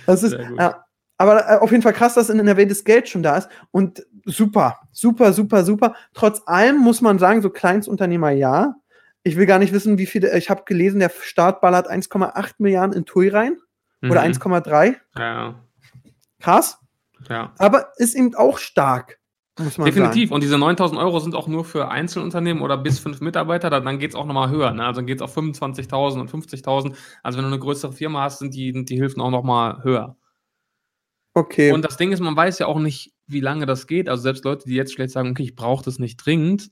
[0.05, 0.85] Das ist, ja,
[1.17, 4.05] aber äh, auf jeden Fall krass, dass in NRW das Geld schon da ist und
[4.23, 5.95] super, super, super, super.
[6.13, 8.75] Trotz allem muss man sagen, so Kleinstunternehmer ja.
[9.23, 12.95] Ich will gar nicht wissen, wie viele, ich habe gelesen, der Staat ballert 1,8 Milliarden
[12.95, 13.57] in TUI rein
[14.01, 14.31] oder Mhm.
[14.31, 14.95] 1,3.
[15.17, 15.55] Ja,
[16.39, 16.77] Krass,
[17.29, 17.53] ja.
[17.57, 19.19] aber ist eben auch stark,
[19.57, 20.29] Definitiv.
[20.29, 20.33] sagen.
[20.33, 23.69] Und diese 9000 Euro sind auch nur für Einzelunternehmen oder bis fünf Mitarbeiter.
[23.69, 24.71] Dann, dann geht es auch nochmal höher.
[24.71, 24.83] Ne?
[24.83, 26.95] Also dann geht es auf 25.000 und 50.000.
[27.21, 30.17] Also wenn du eine größere Firma hast, sind die, sind die Hilfen auch nochmal höher.
[31.35, 31.71] Okay.
[31.71, 34.09] Und das Ding ist, man weiß ja auch nicht, wie lange das geht.
[34.09, 36.69] Also selbst Leute, die jetzt vielleicht sagen, okay, ich brauche das nicht dringend,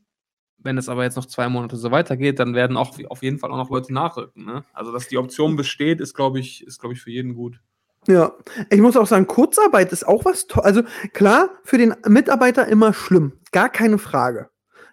[0.58, 3.52] wenn es aber jetzt noch zwei Monate so weitergeht, dann werden auch auf jeden Fall
[3.52, 4.46] auch noch Leute nachrücken.
[4.46, 4.64] Ne?
[4.74, 7.60] Also dass die Option besteht, ist, glaube ich, ist, glaube ich, für jeden gut.
[8.08, 8.34] Ja,
[8.70, 10.82] ich muss auch sagen, Kurzarbeit ist auch was to Also
[11.14, 14.50] klar, für den Mitarbeiter immer schlimm, gar keine Frage.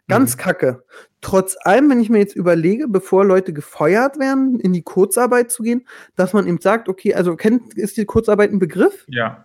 [0.09, 0.41] Ganz Mhm.
[0.41, 0.85] kacke.
[1.21, 5.63] Trotz allem, wenn ich mir jetzt überlege, bevor Leute gefeuert werden, in die Kurzarbeit zu
[5.63, 9.05] gehen, dass man eben sagt, okay, also kennt, ist die Kurzarbeit ein Begriff?
[9.09, 9.45] Ja.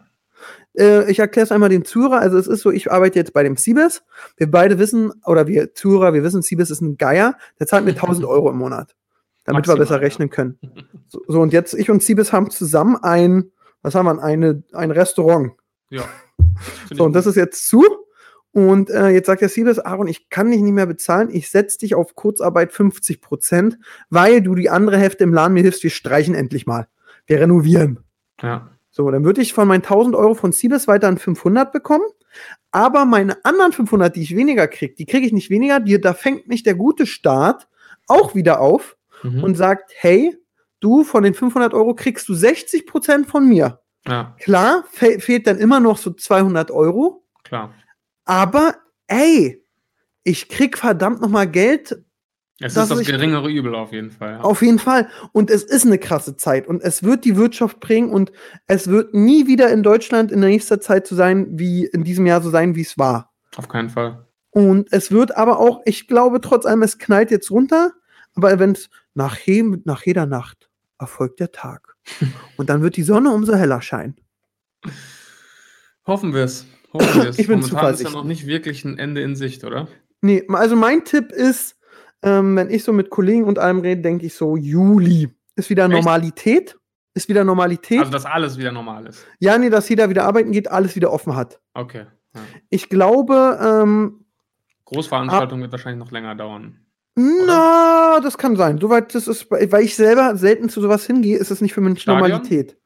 [0.77, 2.19] Äh, ich erkläre es einmal den Zuhörer.
[2.19, 4.03] Also es ist so, ich arbeite jetzt bei dem Siebes.
[4.37, 7.37] Wir beide wissen, oder wir Zuhörer, wir wissen, Siebes ist ein Geier.
[7.59, 8.95] Der zahlt mir 1000 Euro im Monat,
[9.43, 9.99] damit wir Maximal, besser ja.
[9.99, 10.59] rechnen können.
[11.07, 13.51] So, so, und jetzt, ich und Siebes haben zusammen ein,
[13.81, 15.53] was haben wir, eine, ein Restaurant.
[15.89, 16.03] Ja.
[16.93, 17.85] So, und das ist jetzt zu.
[18.51, 21.29] Und äh, jetzt sagt der Siebes, Aaron, ich kann dich nicht mehr bezahlen.
[21.31, 23.79] Ich setze dich auf Kurzarbeit 50 Prozent,
[24.09, 25.83] weil du die andere Hälfte im Laden mir hilfst.
[25.83, 26.87] Wir streichen endlich mal.
[27.25, 27.99] Wir renovieren.
[28.41, 28.69] Ja.
[28.91, 32.05] So, dann würde ich von meinen 1000 Euro von Siebes weiter an 500 bekommen.
[32.71, 35.79] Aber meine anderen 500, die ich weniger kriege, die kriege ich nicht weniger.
[35.79, 37.67] Die, da fängt mich der gute Staat
[38.07, 39.43] auch wieder auf Mhm.
[39.43, 40.37] und sagt, hey,
[40.79, 43.79] du von den 500 Euro kriegst du 60 Prozent von mir.
[44.07, 47.23] ja, Klar, fe fehlt dann immer noch so 200 Euro.
[47.43, 47.73] klar.
[48.25, 48.75] Aber
[49.07, 49.63] ey,
[50.23, 51.91] ich krieg verdammt noch mal Geld,
[52.59, 54.31] Es ist das ist- geringere Übel auf jeden Fall.
[54.33, 54.39] Ja.
[54.41, 55.09] auf jeden Fall.
[55.33, 58.31] Und es ist eine krasse Zeit und es wird die Wirtschaft prägen und
[58.67, 62.25] es wird nie wieder in Deutschland in der nächsten Zeit so sein, wie in diesem
[62.25, 63.33] Jahr so sein, wie es war.
[63.57, 64.25] Auf keinen Fall.
[64.51, 67.91] Und es wird aber auch, ich glaube trotz allem, es knallt jetzt runter,
[68.35, 71.95] aber wenn es nach, je- nach jeder Nacht erfolgt der Tag.
[72.57, 74.15] und dann wird die Sonne umso heller scheinen.
[76.05, 76.65] Hoffen wir es.
[76.93, 77.37] Hoffen wir es.
[77.39, 78.13] Ich bin Momentan ist ja zuversichtlich.
[78.13, 79.87] noch nicht wirklich ein Ende in Sicht, oder?
[80.21, 81.77] Nee, also mein Tipp ist,
[82.21, 85.85] ähm, wenn ich so mit Kollegen und allem rede, denke ich so, Juli ist wieder
[85.85, 85.93] Echt?
[85.93, 86.77] Normalität.
[87.15, 87.99] Ist wieder Normalität.
[87.99, 89.25] Also, dass alles wieder normal ist.
[89.39, 91.59] ja, nee, dass jeder wieder arbeiten geht, alles wieder offen hat.
[91.75, 92.05] Okay.
[92.33, 92.41] Ja.
[92.69, 94.25] Ich glaube, ähm,
[94.85, 96.79] Großveranstaltung wird wahrscheinlich noch länger dauern.
[97.15, 98.79] Na, das kann sein.
[98.79, 102.01] Soweit das ist, weil ich selber selten zu sowas hingehe, ist es nicht für mich
[102.01, 102.29] Stadion?
[102.29, 102.77] Normalität.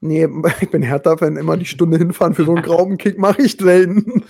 [0.00, 0.28] Nee,
[0.60, 4.24] ich bin Hertha-Fan, immer die Stunde hinfahren für so einen Graubenkick mache ich selten.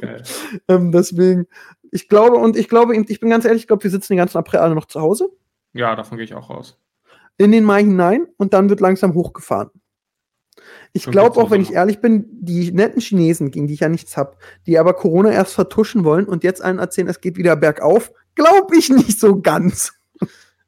[0.00, 0.22] Geil.
[0.68, 1.46] ähm, deswegen,
[1.90, 4.38] ich glaube, und ich glaube, ich bin ganz ehrlich, ich glaube, wir sitzen den ganzen
[4.38, 5.30] April alle noch zu Hause.
[5.72, 6.78] Ja, davon gehe ich auch raus.
[7.38, 9.70] in den Mai hinein und dann wird langsam hochgefahren.
[10.92, 14.16] Ich glaube auch, wenn ich ehrlich bin, die netten Chinesen, gegen die ich ja nichts
[14.16, 18.12] habe, die aber Corona erst vertuschen wollen und jetzt allen erzählen, es geht wieder bergauf,
[18.34, 19.92] glaube ich nicht so ganz.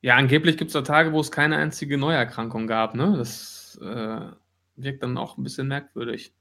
[0.00, 3.14] Ja, angeblich gibt es da Tage, wo es keine einzige Neuerkrankung gab, ne?
[3.16, 4.20] Das äh,
[4.76, 6.34] wirkt dann auch ein bisschen merkwürdig.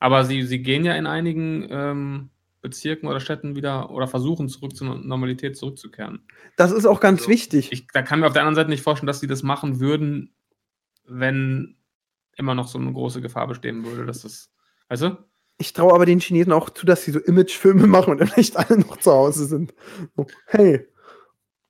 [0.00, 2.30] Aber sie, sie gehen ja in einigen ähm,
[2.62, 6.26] Bezirken oder Städten wieder oder versuchen zurück zur Normalität zurückzukehren.
[6.56, 7.70] Das ist auch ganz Also, wichtig.
[7.72, 10.34] Ich, da kann mir auf der anderen Seite nicht vorstellen, dass sie das machen würden,
[11.06, 11.76] wenn
[12.36, 14.50] immer noch so eine große Gefahr bestehen würde, dass das,
[14.88, 15.18] weißt du?
[15.58, 18.56] Ich traue aber den Chinesen auch zu, dass sie so Imagefilme machen und dann nicht
[18.56, 19.74] alle noch zu Hause sind.
[20.16, 20.86] So, hey.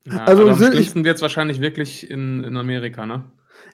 [0.07, 3.25] Ja, Also am sind- schlimmsten wird es wahrscheinlich wirklich in, in Amerika, ne?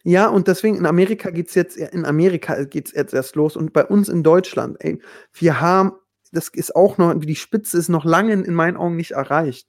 [0.05, 3.85] Ja, und deswegen in Amerika geht's jetzt, in Amerika geht's jetzt erst los und bei
[3.85, 5.01] uns in Deutschland, ey,
[5.33, 5.93] wir haben,
[6.33, 9.69] das ist auch noch, die Spitze ist noch lange in meinen Augen nicht erreicht.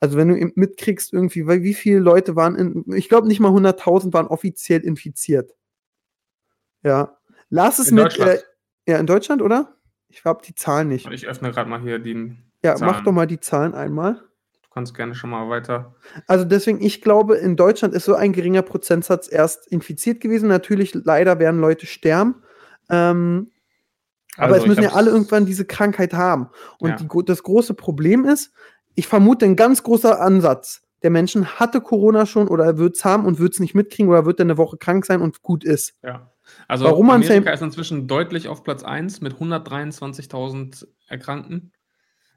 [0.00, 3.38] Also wenn du eben mitkriegst irgendwie, weil wie viele Leute waren in, ich glaube nicht
[3.40, 5.54] mal 100.000 waren offiziell infiziert.
[6.82, 7.16] Ja.
[7.50, 8.18] Lass es In mit?
[8.18, 8.38] Äh,
[8.88, 9.76] ja, in Deutschland, oder?
[10.10, 11.06] Ich habe die Zahlen nicht.
[11.10, 12.36] Ich öffne gerade mal hier die.
[12.62, 12.92] Ja, Zahlen.
[12.92, 14.14] mach doch mal die Zahlen einmal.
[14.62, 15.94] Du kannst gerne schon mal weiter.
[16.26, 20.48] Also deswegen, ich glaube, in Deutschland ist so ein geringer Prozentsatz erst infiziert gewesen.
[20.48, 22.42] Natürlich, leider werden Leute sterben.
[22.88, 23.50] Ähm,
[24.36, 26.50] aber Also, es ich müssen ja alle irgendwann diese Krankheit haben.
[26.78, 26.96] Und Ja.
[26.96, 28.52] die, das große Problem ist,
[28.94, 33.24] ich vermute, ein ganz großer Ansatz der Menschen hatte Corona schon oder wird es haben
[33.24, 35.94] und wird es nicht mitkriegen oder wird dann eine Woche krank sein und gut ist.
[36.02, 36.29] Ja.
[36.68, 41.72] Also Warum man Amerika ist inzwischen deutlich auf Platz 1 mit 123.000 Erkrankten.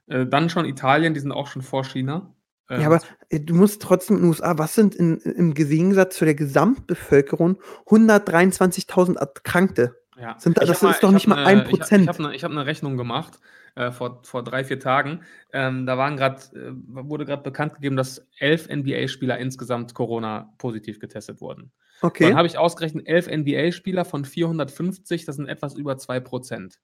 [0.08, 2.36] Äh, dann schon Italien, die sind auch schon vor China.
[2.70, 6.18] Äh, Ja, aber äh, du musst trotzdem in den USA, was sind in, im Gegensatz
[6.18, 10.03] zu der Gesamtbevölkerung 123.000 Erkrankte?
[10.20, 10.38] Ja.
[10.40, 12.04] Sind das ist doch ich nicht mal ein Prozent.
[12.04, 13.40] Ich habe eine hab ne Rechnung gemacht
[13.76, 15.22] äh, vor, vor drei, vier Tagen.
[15.52, 21.42] Ähm, da waren grad, äh, wurde gerade bekannt gegeben, dass elf NBA-Spieler insgesamt Corona-positiv getestet
[21.42, 21.72] wurden.
[22.02, 22.34] Dann Okay.
[22.34, 26.80] habe ich ausgerechnet, elf NBA-Spieler von 450, das sind etwas über 2%.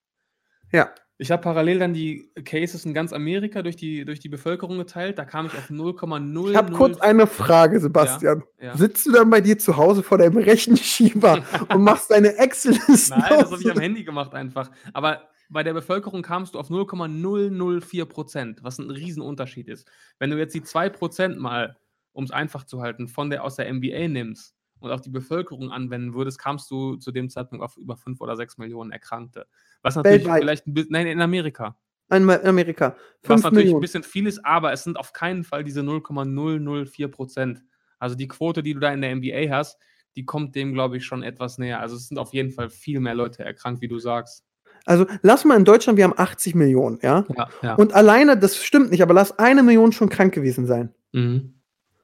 [0.72, 0.90] Ja.
[1.22, 5.18] Ich habe parallel dann die Cases in ganz Amerika durch die, durch die Bevölkerung geteilt.
[5.18, 6.52] Da kam ich auf 0,0.
[6.52, 8.44] Ich habe kurz eine Frage, Sebastian.
[8.62, 8.78] Ja.
[8.78, 13.20] Sitzt du dann bei dir zu Hause vor deinem Rechenschieber und machst deine Excel-Listen?
[13.20, 14.72] Nein, das habe ich am Handy gemacht einfach.
[14.94, 19.90] Aber bei der Bevölkerung kamst du auf 0,004 Prozent, was ein Riesenunterschied ist.
[20.20, 21.76] Wenn du jetzt die 2 Prozent mal,
[22.14, 25.72] um es einfach zu halten, von der aus der NBA nimmst und auf die Bevölkerung
[25.72, 29.48] anwenden würdest, kamst du zu dem Zeitpunkt auf über 5 oder 6 Millionen Erkrankte.
[29.82, 30.42] Was natürlich Weltweit.
[30.42, 31.78] vielleicht ein bisschen, nein, in Amerika.
[32.12, 32.96] In Amerika.
[33.24, 33.82] Was 5 natürlich ein Millionen.
[33.82, 37.64] bisschen viel ist, aber es sind auf keinen Fall diese 0,004 Prozent.
[38.00, 39.78] Also die Quote, die du da in der NBA hast,
[40.16, 41.80] die kommt dem, glaube ich, schon etwas näher.
[41.80, 44.44] Also es sind auf jeden Fall viel mehr Leute erkrankt, wie du sagst.
[44.86, 47.26] Also lass mal in Deutschland, wir haben 80 Millionen, ja?
[47.36, 47.76] Ja, ja.
[47.76, 50.94] Und alleine, das stimmt nicht, aber lass eine Million schon krank gewesen sein.
[51.12, 51.56] mhm.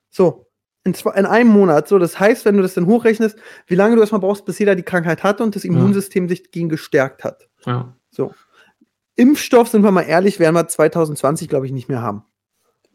[0.09, 0.44] So,
[0.85, 1.87] in, zwei, in einem Monat.
[1.89, 4.75] So, das heißt, wenn du das dann hochrechnest, wie lange du erstmal brauchst, bis jeder
[4.75, 7.49] die Krankheit hatte und das Immunsystem sich dagegen gestärkt hat.
[7.65, 7.93] ja.
[8.11, 8.33] So.
[9.17, 12.23] Impfstoff, sind wir mal ehrlich, werden wir 2020, glaube ich, nicht mehr haben.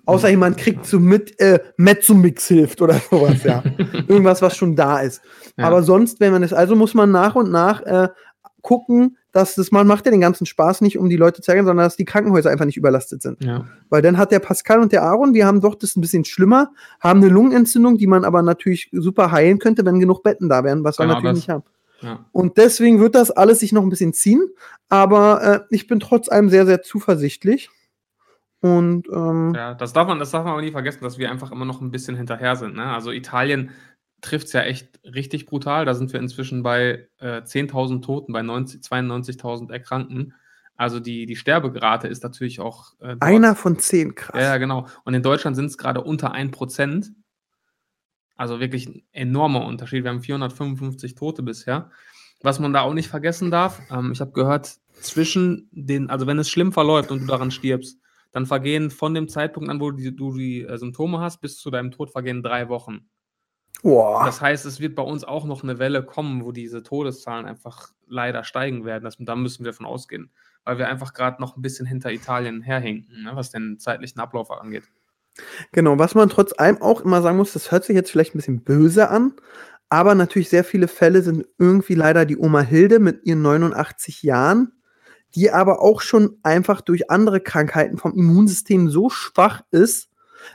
[0.07, 3.63] Außer jemand kriegt so mit, äh, Mezzomix hilft oder sowas, ja.
[4.09, 5.23] Irgendwas, was schon da ist.
[5.57, 5.67] Ja.
[5.67, 8.09] Aber sonst, wenn man es, also muss man nach und nach äh,
[8.63, 11.67] gucken, dass das, man macht ja den ganzen Spaß nicht, um die Leute zu ärgern,
[11.67, 13.43] sondern dass die Krankenhäuser einfach nicht überlastet sind.
[13.45, 13.67] ja.
[13.89, 16.71] Weil dann hat der Pascal und der Aaron, die haben doch das ein bisschen schlimmer,
[17.01, 20.85] haben eine Lungenentzündung, die man aber natürlich super heilen könnte, wenn genug Betten da wären,
[20.85, 21.39] was wir Genau natürlich das.
[21.39, 21.65] nicht haben.
[22.03, 22.25] ja.
[22.33, 24.43] Und deswegen wird das alles sich noch ein bisschen ziehen,
[24.89, 27.71] aber äh, ich bin trotz allem sehr, sehr zuversichtlich.
[28.63, 31.51] Und ähm, Ja, das darf man, das darf man aber nie vergessen, dass wir einfach
[31.51, 32.77] immer noch ein bisschen hinterher sind.
[32.77, 32.85] Ne?
[32.85, 33.71] Also Italien
[34.21, 35.85] trifft es ja echt richtig brutal.
[35.85, 40.35] Da sind wir inzwischen bei äh, 10.000 Toten, bei 90 92.000 Erkrankten.
[40.77, 42.95] Also die, die Sterberate ist natürlich auch.
[43.01, 44.41] Äh, einer von zehn, krass.
[44.41, 44.87] Ja, genau.
[45.05, 47.11] Und in Deutschland sind es gerade unter 1%.
[48.37, 50.05] Also wirklich ein enormer Unterschied.
[50.05, 51.91] Wir haben 455 Tote bisher.
[52.43, 56.39] Was man da auch nicht vergessen darf, ähm, ich habe gehört, zwischen den, also wenn
[56.39, 57.99] es schlimm verläuft und du daran stirbst,
[58.33, 61.71] dann vergehen von dem Zeitpunkt an, wo die, du die äh, Symptome hast, bis zu
[61.71, 63.09] deinem Tod vergehen drei Wochen.
[63.83, 64.25] Boah.
[64.25, 67.93] Das heißt, es wird bei uns auch noch eine Welle kommen, wo diese Todeszahlen einfach
[68.07, 69.05] leider steigen werden.
[69.05, 70.31] Das, da müssen wir von ausgehen,
[70.65, 74.51] weil wir einfach gerade noch ein bisschen hinter Italien herhinken, ne, was den zeitlichen Ablauf
[74.51, 74.85] angeht.
[75.73, 78.39] Genau, was man trotz allem auch immer sagen muss, das hört sich jetzt vielleicht ein
[78.39, 79.33] bisschen böse an,
[79.89, 84.73] aber natürlich sehr viele Fälle sind irgendwie leider die Oma Hilde mit ihren 89 Jahren,
[85.35, 90.09] die aber auch schon einfach durch andere Krankheiten vom Immunsystem so schwach ist,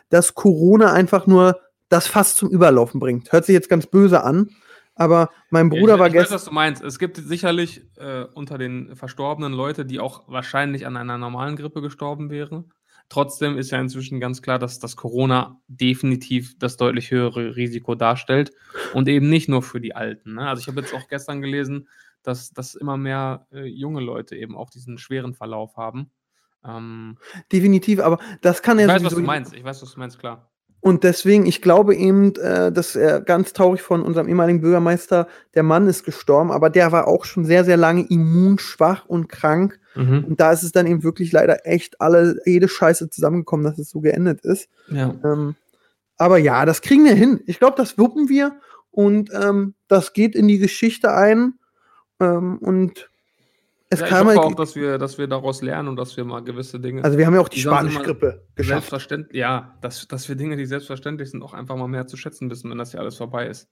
[0.10, 1.60] dass Corona einfach nur
[1.96, 3.32] das Fass zum Überlaufen bringt.
[3.32, 4.50] Hört sich jetzt ganz böse an,
[4.96, 6.36] aber mein Bruder ich, war ich weiß, gestern.
[6.36, 6.84] was du meinst.
[6.84, 11.82] Es gibt sicherlich äh, unter den Verstorbenen Leute, die auch wahrscheinlich an einer normalen Grippe
[11.82, 12.72] gestorben wären.
[13.08, 18.52] Trotzdem ist ja inzwischen ganz klar, dass das Corona definitiv das deutlich höhere Risiko darstellt
[18.94, 20.36] und eben nicht nur für die Alten.
[20.36, 20.50] Ne?
[20.50, 21.88] Also ich habe jetzt auch gestern gelesen,
[22.24, 26.10] dass, dass immer mehr äh, junge Leute eben auch diesen schweren Verlauf haben.
[26.64, 27.18] Ähm,
[27.52, 29.54] Definitiv, aber das kann ich ja weiß, was du meinst.
[29.54, 30.52] Ich weiß, was du meinst, klar.
[30.86, 35.64] Und deswegen, ich glaube eben, äh, dass er ganz traurig von unserem ehemaligen Bürgermeister, der
[35.64, 39.80] Mann ist gestorben, aber der war auch schon sehr, sehr lange immunschwach und krank.
[39.96, 40.26] Mhm.
[40.26, 43.90] Und da ist es dann eben wirklich leider echt alle, jede Scheiße zusammengekommen, dass es
[43.90, 44.70] so geendet ist.
[44.90, 45.16] Ja.
[45.24, 45.56] Ähm,
[46.18, 47.42] aber ja, das kriegen wir hin.
[47.48, 48.56] Ich glaube, das wuppen wir
[48.92, 51.56] und ähm, das geht in die Geschichte ein.
[52.20, 53.10] Ähm, und
[53.96, 56.24] es ja, ich kam hoffe auch, dass wir, dass wir daraus lernen und dass wir
[56.24, 57.04] mal gewisse Dinge.
[57.04, 58.70] also wir haben ja auch die immer Spanisch-Grippe geschafft.
[58.90, 62.50] Selbstverständlich, ja, dass, dass wir Dinge, die selbstverständlich sind, auch einfach mal mehr zu schätzen
[62.50, 63.68] wissen, wenn das ja alles vorbei ist.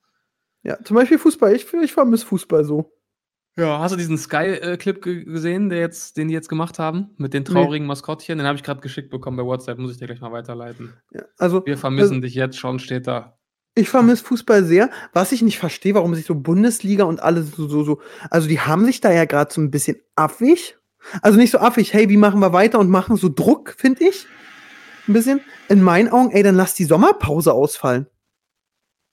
[0.63, 1.53] Ja, zum Beispiel Fußball.
[1.53, 2.91] Ich, ich vermisse Fußball so.
[3.55, 7.35] Ja, hast du diesen Sky-Clip ge gesehen, der jetzt, den die jetzt gemacht haben, mit
[7.35, 7.49] den Nee.
[7.51, 8.39] traurigen Maskottchen?
[8.39, 10.93] Den habe ich gerade geschickt bekommen bei WhatsApp, muss ich dir gleich mal weiterleiten.
[11.11, 13.37] Ja, also Wir vermissen dich jetzt schon, steht da.
[13.75, 14.89] Ich vermisse Fußball sehr.
[15.13, 18.59] Was ich nicht verstehe, warum sich so Bundesliga und alle so, so, so, also die
[18.59, 20.77] haben sich da ja gerade so ein bisschen affig.
[21.21, 24.27] Also nicht so affig, hey, wie machen wir weiter und machen so Druck, finde ich.
[25.07, 25.41] Ein bisschen.
[25.69, 28.07] In meinen Augen, ey, dann lass die Sommerpause ausfallen.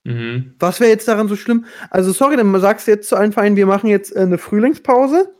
[0.03, 0.55] Mhm.
[0.59, 1.65] Was wäre jetzt daran so schlimm?
[1.89, 5.33] Also, sorry, dann sagst du jetzt zu allen Vereinen, wir machen jetzt äh, eine Frühlingspause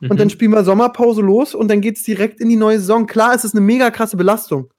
[0.00, 0.30] und dann Mhm.
[0.30, 3.06] spielen wir Sommerpause los und dann geht's direkt in die neue Saison.
[3.06, 4.72] Klar, es ist eine mega krasse Belastung.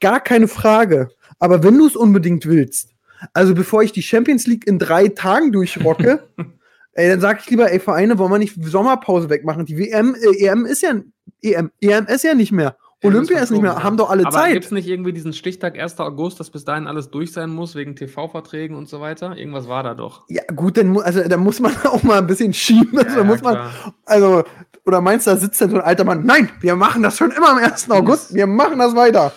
[0.00, 1.08] Gar keine Frage.
[1.38, 2.90] Aber wenn du es unbedingt willst,
[3.32, 6.28] also bevor ich die Champions League in drei Tagen durchrocke,
[6.92, 9.64] ey, dann sag ich lieber, ey, Vereine, wollen wir nicht Sommerpause wegmachen?
[9.66, 10.94] Die WM, äh, EM ist ja,
[11.42, 12.76] EM, EM ist ja nicht mehr.
[13.04, 14.54] Olympia ist nicht mehr, haben doch alle Aber Zeit.
[14.54, 16.00] gibt es nicht irgendwie diesen Stichtag 1.
[16.00, 19.36] August, dass bis dahin alles durch sein muss, wegen TV-Verträgen und so weiter?
[19.36, 20.24] Irgendwas war da doch.
[20.28, 22.98] Ja, gut, dann, also, dann muss man auch mal ein bisschen schieben.
[22.98, 23.94] Also, Ja, ja, muss man, klar.
[24.04, 24.42] also,
[24.84, 26.26] oder meinst du, da sitzt dann so ein alter Mann?
[26.26, 27.88] Nein, wir machen das schon immer am 1.
[27.88, 28.34] August.
[28.34, 29.30] Wir machen das weiter.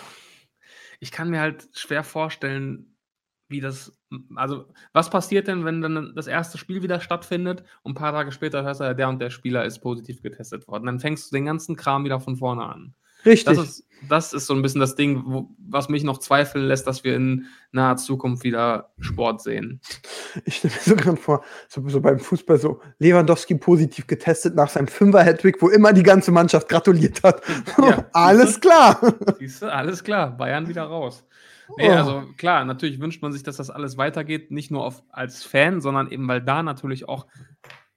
[0.98, 2.91] ich kann mir halt schwer vorstellen,
[3.52, 3.96] wie das.
[4.34, 8.32] Also, was passiert denn, wenn dann das erste Spiel wieder stattfindet und ein paar Tage
[8.32, 10.86] später hörst du, ja, der und der Spieler ist positiv getestet worden?
[10.86, 12.94] Dann fängst du den ganzen Kram wieder von vorne an.
[13.24, 13.56] Richtig.
[13.56, 16.86] Das ist, das ist so ein bisschen das Ding, wo, was mich noch zweifeln lässt,
[16.86, 19.80] dass wir in naher Zukunft wieder Sport sehen.
[20.44, 24.68] Ich stelle mir so gerade vor, so, so beim Fußball so, Lewandowski positiv getestet nach
[24.68, 27.42] seinem Fünfer-Hattrick, wo immer die ganze Mannschaft gratuliert hat.
[27.78, 28.06] Ja.
[28.12, 29.00] Alles klar.
[29.38, 31.24] Siehst du, alles klar, Bayern wieder raus.
[31.76, 31.92] Nee, Oh.
[31.92, 35.80] also klar, natürlich wünscht man sich, dass das alles weitergeht, nicht nur auf, als Fan,
[35.80, 37.26] sondern eben, weil da natürlich auch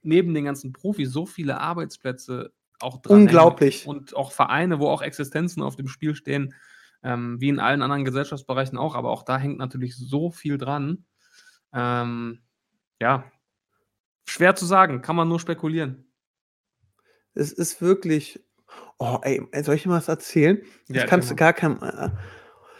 [0.01, 3.85] neben den ganzen Profis so viele Arbeitsplätze auch dran Unglaublich.
[3.85, 6.53] hängen und auch Vereine, wo auch Existenzen auf dem Spiel stehen,
[7.03, 11.05] ähm, wie in allen anderen Gesellschaftsbereichen auch, aber auch da hängt natürlich so viel dran.
[11.73, 12.41] Ähm,
[13.01, 13.29] ja,
[14.27, 16.05] schwer zu sagen, kann man nur spekulieren.
[17.33, 18.39] Es ist wirklich.
[18.97, 20.61] Oh, ey, soll ich dir mal was erzählen?
[20.87, 21.81] Das Ja, kannst du erzähl gar keinem.
[21.81, 22.09] Äh,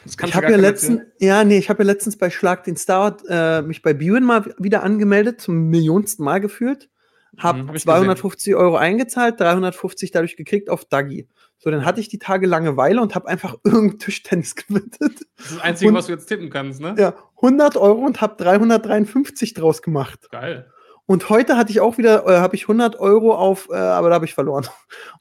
[0.05, 3.61] ich habe ja letztens, ja, nee, ich habe ja letztens bei Schlag den Star äh,
[3.61, 6.89] mich bei Buen mal wieder angemeldet, zum millionsten Mal gefühlt.
[7.37, 11.27] Hab, Mhm, hab ich 250 Euro eingezahlt, 350 dadurch gekriegt auf Dagi.
[11.57, 15.25] So, dann hatte ich die Tage Langeweile und habe einfach irgendein Tischtennis gewettet.
[15.37, 16.95] Das ist das Einzige, Und- was du jetzt tippen kannst, ne?
[16.97, 20.29] Ja, 100 Euro und habe 353 draus gemacht.
[20.31, 20.69] Geil.
[21.07, 24.15] Und heute hatte ich auch wieder, äh, habe ich 100 Euro auf, äh, aber da
[24.15, 24.65] habe ich verloren.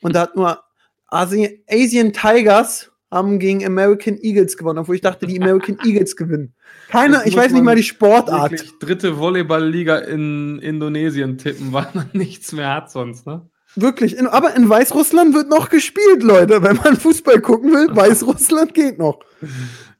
[0.00, 0.62] Und da hat nur
[1.08, 6.54] Asi Asian Tigers haben gegen American Eagles gewonnen, obwohl ich dachte, die American Eagles gewinnen.
[6.88, 8.52] Keine, Jetzt ich weiß nicht mal die Sportart.
[8.80, 13.48] Dritte Volleyballliga in Indonesien tippen, weil man nichts mehr hat sonst, ne?
[13.76, 14.16] Wirklich.
[14.16, 16.62] In, aber in Weißrussland wird noch gespielt, Leute.
[16.62, 19.18] Wenn man Fußball gucken will, Weißrussland geht noch.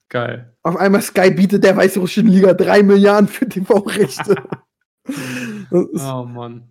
[0.08, 0.54] Geil.
[0.62, 4.36] Auf einmal Sky bietet der weißrussischen Liga drei Milliarden für TV-Rechte.
[5.70, 6.68] Oh Mann.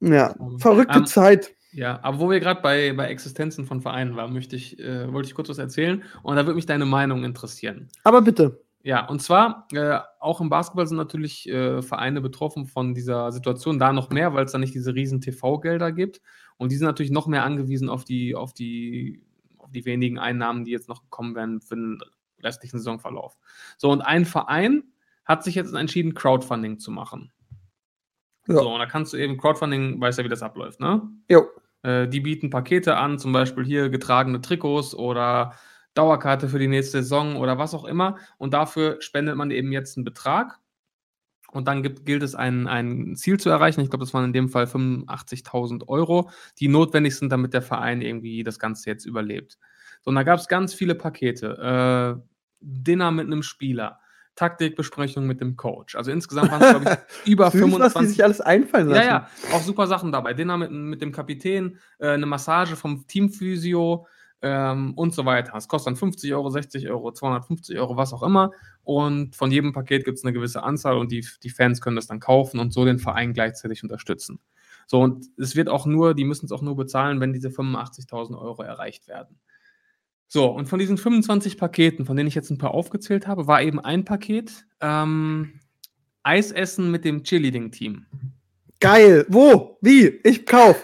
[0.00, 1.54] ja, verrückte Ähm, Zeit.
[1.72, 5.28] Ja, aber wo wir gerade bei, bei Existenzen von Vereinen waren, möchte ich, äh, wollte
[5.28, 7.88] ich kurz was erzählen und da würde mich deine Meinung interessieren.
[8.04, 8.62] Aber bitte.
[8.84, 13.78] Ja, und zwar, äh, auch im Basketball sind natürlich äh, Vereine betroffen von dieser Situation,
[13.78, 16.20] da noch mehr, weil es da nicht diese riesen TV-Gelder gibt.
[16.56, 19.24] Und die sind natürlich noch mehr angewiesen auf die, auf die,
[19.58, 22.00] auf die wenigen Einnahmen, die jetzt noch kommen werden für den
[22.42, 23.38] restlichen Saisonverlauf.
[23.78, 24.82] So, und ein Verein
[25.24, 27.32] hat sich jetzt entschieden, Crowdfunding zu machen.
[28.48, 28.56] Ja.
[28.56, 31.02] So, und da kannst du eben, Crowdfunding, weißt ja, wie das abläuft, ne?
[31.28, 31.46] Jo.
[31.82, 35.54] Äh, die bieten Pakete an, zum Beispiel hier getragene Trikots oder
[35.94, 38.16] Dauerkarte für die nächste Saison oder was auch immer.
[38.38, 40.58] Und dafür spendet man eben jetzt einen Betrag.
[41.52, 43.82] Und dann gibt, gilt es, ein, ein Ziel zu erreichen.
[43.82, 48.00] Ich glaube, das waren in dem Fall 85.000 Euro, die notwendig sind, damit der Verein
[48.00, 49.58] irgendwie das Ganze jetzt überlebt.
[50.00, 52.18] So, und da gab es ganz viele Pakete.
[52.18, 52.28] Äh,
[52.60, 54.00] Dinner mit einem Spieler,
[54.34, 55.94] Taktikbesprechung mit dem Coach.
[55.94, 58.08] Also insgesamt waren es, glaube ich, über Süß, was die 25.
[58.08, 59.08] sich alles einfallen Ja, lassen.
[59.08, 60.32] ja, auch super Sachen dabei.
[60.34, 64.06] Dinner mit, mit dem Kapitän, äh, eine Massage vom Teamphysio
[64.40, 65.54] ähm, und so weiter.
[65.56, 68.50] Es kostet dann 50 Euro, 60 Euro, 250 Euro, was auch immer.
[68.82, 72.06] Und von jedem Paket gibt es eine gewisse Anzahl und die, die Fans können das
[72.06, 74.40] dann kaufen und so den Verein gleichzeitig unterstützen.
[74.88, 78.36] So, und es wird auch nur, die müssen es auch nur bezahlen, wenn diese 85.000
[78.36, 79.38] Euro erreicht werden.
[80.34, 83.60] So, und von diesen 25 Paketen, von denen ich jetzt ein paar aufgezählt habe, war
[83.60, 85.60] eben ein Paket ähm,
[86.22, 88.06] Eisessen mit dem Cheerleading-Team.
[88.80, 89.26] Geil.
[89.28, 89.76] Wo?
[89.82, 90.06] Wie?
[90.24, 90.82] Ich kauf.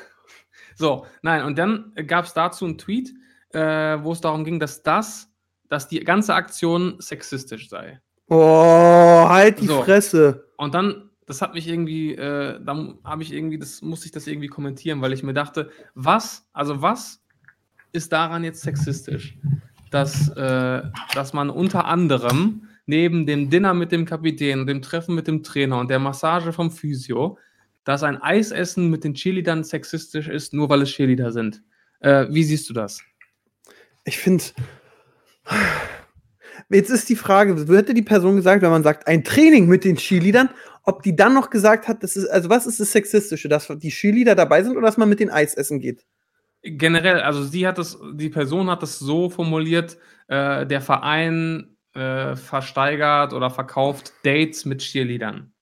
[0.77, 3.15] So, nein, und dann gab es dazu einen Tweet,
[3.55, 5.31] äh, wo es darum ging, dass das,
[5.71, 8.03] dass die ganze Aktion sexistisch sei.
[8.29, 9.83] Oh, halt die So.
[9.83, 10.53] Fresse.
[10.59, 14.27] Und dann, das hat mich irgendwie, äh, dann habe ich irgendwie, das musste ich das
[14.27, 17.23] irgendwie kommentieren, weil ich mir dachte, was, also was
[17.93, 19.37] ist daran jetzt sexistisch?
[19.91, 20.83] Dass, äh,
[21.15, 25.79] dass man unter anderem neben dem Dinner mit dem Kapitän, dem Treffen mit dem Trainer
[25.79, 27.39] und der Massage vom Physio,
[27.85, 31.63] dass ein Eisessen mit den Cheerleadern sexistisch ist, nur weil es Cheerleader sind.
[32.01, 33.01] Äh, wie siehst du das?
[34.05, 34.45] Ich finde.
[36.71, 39.97] Jetzt ist die Frage, hätte die Person gesagt, wenn man sagt, ein Training mit den
[39.97, 40.51] Cheerleadern,
[40.83, 43.91] ob die dann noch gesagt hat, das ist, also was ist das Sexistische, dass die
[43.91, 46.05] Cheerleader dabei sind oder dass man mit den Eis essen geht?
[46.77, 52.37] Generell, also sie hat es, die Person hat es so formuliert, äh, der Verein äh,
[52.37, 55.53] versteigert oder verkauft Dates mit Cheerleadern.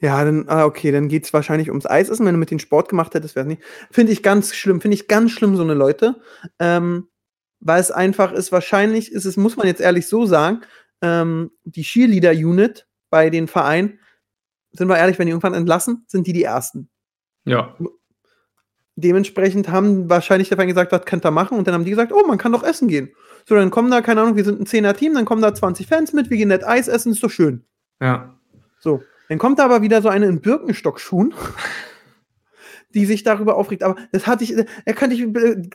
[0.00, 2.24] Ja, dann, ah, okay, dann geht es wahrscheinlich ums Eisessen.
[2.24, 3.62] Wenn du mit den Sport gemacht hättest, wäre es nicht.
[3.90, 6.20] Finde ich ganz schlimm, finde ich ganz schlimm, so eine Leute.
[6.58, 7.08] Ähm,
[7.60, 10.62] weil es einfach ist, wahrscheinlich ist es, muss man jetzt ehrlich so sagen,
[11.02, 13.98] ähm, die Cheerleader-Unit bei den Vereinen,
[14.72, 16.88] sind wir ehrlich, wenn die irgendwann entlassen, sind die die Ersten.
[17.44, 17.76] Ja.
[18.96, 21.56] Dementsprechend haben wahrscheinlich der Verein gesagt, was könnt ihr machen?
[21.56, 23.10] Und dann haben die gesagt, oh, man kann doch essen gehen.
[23.48, 26.12] So, dann kommen da, keine Ahnung, wir sind ein Zehner-Team, dann kommen da 20 Fans
[26.12, 27.64] mit, wir gehen nett Eis essen, ist doch schön.
[28.00, 28.34] Ja.
[28.78, 31.32] So, dann kommt da aber wieder so eine in Birkenstock-Schuhen,
[32.94, 33.82] die sich darüber aufregt.
[33.84, 35.24] Aber das hatte ich, da kann ich,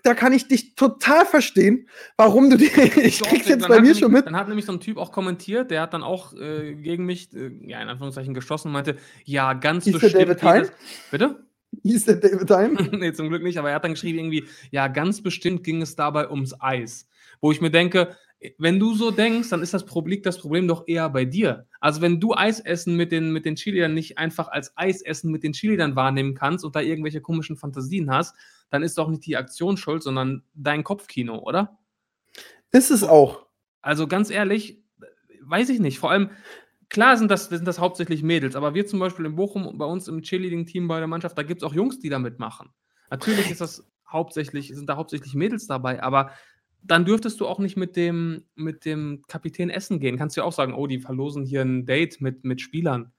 [0.03, 2.65] da kann ich dich total verstehen, warum du die,
[3.01, 4.25] ich Doch, krieg's jetzt bei mir nämlich- schon mit.
[4.25, 7.33] Dann hat nämlich so ein Typ auch kommentiert, der hat dann auch äh, gegen mich,
[7.33, 10.15] äh, ja, in Anführungszeichen geschossen und meinte, ja, ganz Hieß bestimmt.
[10.15, 10.61] David geht Hein?
[10.63, 10.71] es-
[11.09, 11.45] Bitte?
[11.85, 12.89] Hieß der David Hein?
[12.99, 15.95] nee, zum Glück nicht, aber er hat dann geschrieben irgendwie, ja, ganz bestimmt ging es
[15.95, 17.07] dabei ums Eis.
[17.41, 18.15] Wo ich mir denke,
[18.57, 21.67] wenn du so denkst, dann ist das Problem, das Problem doch eher bei dir.
[21.79, 25.53] Also wenn du Eisessen mit den, mit den Cheerleadern nicht einfach als Eisessen mit den
[25.53, 28.35] Cheerleadern wahrnehmen kannst und da irgendwelche komischen Fantasien hast,
[28.71, 31.77] dann ist doch nicht die Aktion schuld, sondern dein Kopfkino, oder?
[32.71, 33.45] Ist es auch.
[33.83, 34.81] Also ganz ehrlich,
[35.41, 35.99] weiß ich nicht.
[35.99, 36.31] Vor allem,
[36.89, 40.07] klar sind das, sind das hauptsächlich Mädels, aber wir zum Beispiel in Bochum, bei uns
[40.07, 42.69] im Cheerleading-Team bei der Mannschaft, da gibt es auch Jungs, die da mitmachen.
[43.09, 46.31] Natürlich ist das hauptsächlich, sind da hauptsächlich Mädels dabei, aber
[46.81, 50.17] dann dürftest du auch nicht mit dem, mit dem Kapitän essen gehen.
[50.17, 53.11] Kannst du ja auch sagen, oh, die verlosen hier ein Date mit, mit Spielern.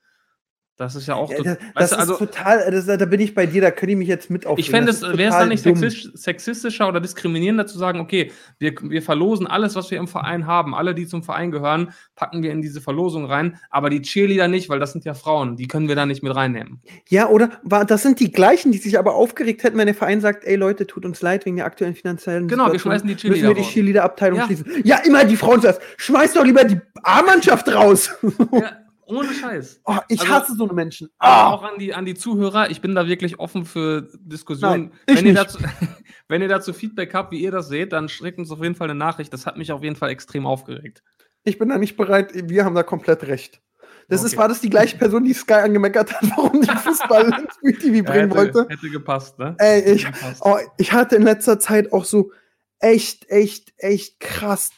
[0.79, 3.47] Das ist ja auch Ja, das du, ist also total, das, da bin ich bei
[3.47, 4.61] dir, da könnte ich mich jetzt mit aufregen.
[4.61, 8.75] ich fände Das wäre es dann nicht sexistisch, sexistischer oder diskriminierender zu sagen, okay, wir,
[8.83, 10.75] wir verlosen alles, was wir im Verein haben.
[10.75, 14.69] Alle, die zum Verein gehören, packen wir in diese Verlosung rein, aber die Cheerleader nicht,
[14.69, 16.83] weil das sind ja Frauen, die können wir da nicht mit reinnehmen.
[17.09, 20.21] Ja, oder war, das sind die gleichen, die sich aber aufgeregt hätten, wenn der Verein
[20.21, 23.29] sagt, ey Leute, tut uns leid wegen der aktuellen finanziellen Genau, wir schmeißen die Müssen
[23.33, 23.63] Cheerleader wir die.
[23.71, 24.45] Cheerleader-Abteilung Ja.
[24.45, 24.67] schließen.
[24.85, 25.81] Ja, immer die Frauen zuerst.
[25.97, 28.11] Schmeißt doch lieber die A-Mannschaft raus.
[28.53, 28.73] Ja,
[29.07, 29.81] ohne Scheiß.
[29.85, 31.09] Oh, ich Also- hasse so eine Menschen.
[31.19, 31.51] Ah.
[31.51, 34.93] auch an die, an die Zuhörer, ich bin da wirklich offen für Diskussionen.
[35.07, 35.59] Nein, wenn, ihr dazu,
[36.29, 38.91] wenn ihr dazu Feedback habt, wie ihr das seht, dann schickt uns auf jeden Fall
[38.91, 39.33] eine Nachricht.
[39.33, 41.03] Das hat mich auf jeden Fall extrem aufgeregt.
[41.45, 42.33] Ich bin da nicht bereit.
[42.35, 43.61] Wir haben da komplett recht.
[44.09, 44.39] Das ist, Okay.
[44.43, 48.05] war das die gleiche Person, die Sky angemeckert hat, warum die Fußball ins Free TV
[48.05, 48.67] bringen hätte, wollte?
[48.69, 49.55] hätte gepasst, ne?
[49.59, 50.43] Ey, ich, gepasst.
[50.45, 52.31] oh, ich hatte in letzter Zeit auch so
[52.79, 54.71] echt, echt, echt krass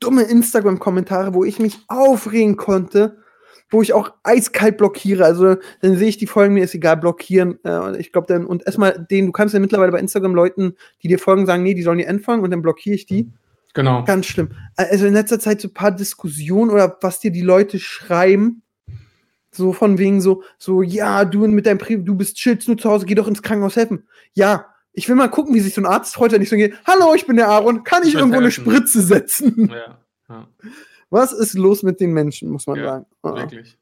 [0.00, 3.21] dumme Instagram-Kommentare, wo ich mich aufregen konnte,
[3.72, 5.24] wo ich auch eiskalt blockiere.
[5.24, 7.58] Also dann sehe ich die Folgen, mir ist egal, blockieren.
[7.64, 11.08] Äh, ich glaube dann, und erstmal den, du kannst ja mittlerweile bei Instagram Leuten, die
[11.08, 13.30] dir folgen, sagen, nee, die sollen dir entfolgen und dann blockiere ich die.
[13.74, 14.04] Genau.
[14.04, 14.50] Ganz schlimm.
[14.76, 18.62] Also in letzter Zeit so ein paar Diskussionen oder was dir die Leute schreiben.
[19.50, 22.90] So von wegen so, so, ja, du mit deinem Pri du bist chillst nur zu
[22.90, 24.06] Hause, geh doch ins Krankenhaus helfen.
[24.34, 26.74] Ja, ich will mal gucken, wie sich so ein Arzt freut, wenn ich so gehe,
[26.86, 28.76] hallo, ich bin der Aaron, kann ich Ich irgendwo eine möchte helfen.
[28.76, 29.70] Spritze setzen?
[29.70, 29.98] Ja,
[30.32, 30.48] ja,
[31.10, 33.06] Was ist los mit den Menschen, muss man Ja, sagen.
[33.22, 33.34] Ah.
[33.36, 33.78] wirklich.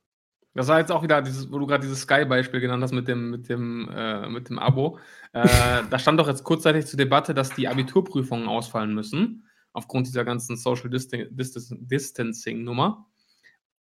[0.54, 3.30] Das war jetzt auch wieder, dieses, wo du gerade dieses Sky-Beispiel genannt hast mit dem,
[3.30, 4.98] mit dem, äh, mit dem Abo.
[5.32, 5.42] Äh,
[5.90, 10.56] da stand doch jetzt kurzzeitig zur Debatte, dass die Abiturprüfungen ausfallen müssen, aufgrund dieser ganzen
[10.56, 13.06] Social Distan Distan Distancing-Nummer.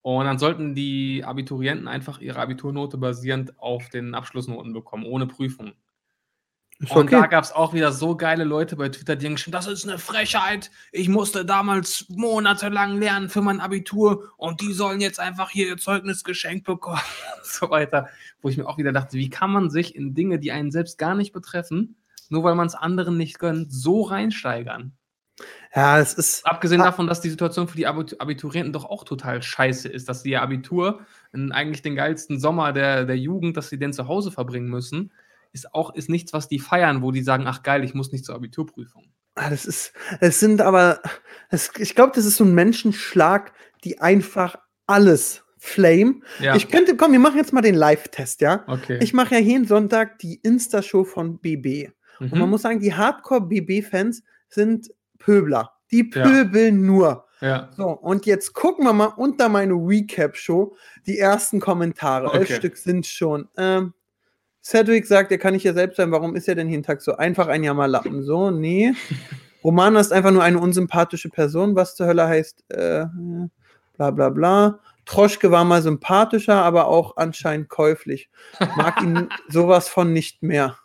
[0.02, 5.74] Und dann sollten die Abiturienten einfach ihre Abiturnote basierend auf den Abschlussnoten bekommen, ohne Prüfung.
[6.80, 7.30] Ist Und da okay.
[7.30, 9.98] gab es auch wieder so geile Leute bei Twitter, die haben geschrieben, das ist eine
[9.98, 10.70] Frechheit.
[10.92, 15.78] Ich musste damals monatelang lernen für mein Abitur und die sollen jetzt einfach hier ihr
[15.78, 17.02] Zeugnis geschenkt bekommen
[17.38, 18.10] und so weiter.
[18.42, 21.00] Wo ich mir auch wieder dachte, wie kann man sich in Dinge, die einen selbst
[21.00, 21.96] gar nicht betreffen,
[22.30, 24.92] nur weil man es anderen nicht gönnt, so reinsteigern?
[25.76, 26.46] Ja, es ist.
[26.46, 26.86] Abgesehen Ah.
[26.86, 30.32] davon, dass die Situation für die Abit- Abiturienten doch auch total scheiße ist, dass sie
[30.32, 31.02] ihr Abitur,
[31.34, 35.12] in eigentlich den geilsten Sommer der, der Jugend, dass sie den zu Hause verbringen müssen,
[35.60, 38.26] ist auch ist nichts, was die feiern, wo die sagen, ach geil, ich muss nicht
[38.26, 39.04] zur Abiturprüfung.
[39.36, 41.00] Ah, Das ist, es sind aber,
[41.50, 43.54] es, ich glaube, das ist so ein Menschenschlag,
[43.84, 46.22] die einfach alles flame.
[46.40, 48.64] Ja, Ich könnte, komm, wir machen jetzt mal den Live-Test, ja?
[48.68, 49.00] okay.
[49.02, 51.90] Ich mache ja jeden Sonntag die Insta-Show von BB.
[52.20, 52.50] Und man Mhm.
[52.50, 54.90] muss sagen, die Hardcore-BB-Fans sind
[55.20, 55.74] Pöbler.
[55.92, 56.24] Die Ja.
[56.24, 57.26] pöbeln nur.
[57.42, 57.70] ja.
[57.78, 62.34] So, und jetzt gucken wir mal unter meine Recap-Show die ersten Kommentare.
[62.34, 62.56] Elf Okay.
[62.56, 63.48] Stück sind schon.
[63.58, 63.94] Ähm,
[64.68, 66.12] Cedric sagt, er kann nicht ja selbst sein.
[66.12, 67.16] Warum ist er denn jeden Tag so?
[67.16, 68.22] Einfach ein Jammerlappen.
[68.24, 68.92] So, nee.
[69.64, 71.78] Romana ist einfach nur eine unsympathische Person.
[71.78, 73.06] Was zur Hölle heißt, äh,
[73.96, 74.80] bla bla bla.
[75.06, 78.30] Troschke war mal sympathischer, aber auch anscheinend käuflich.
[78.76, 80.78] Mag ihn sowas von nicht mehr.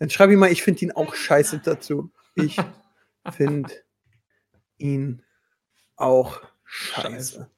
[0.00, 2.10] Dann schreibe ich mal, ich finde ihn auch scheiße dazu.
[2.34, 2.56] Ich
[3.30, 3.72] finde
[4.78, 5.22] ihn
[5.94, 7.08] auch scheiße.
[7.08, 7.50] Scheiße.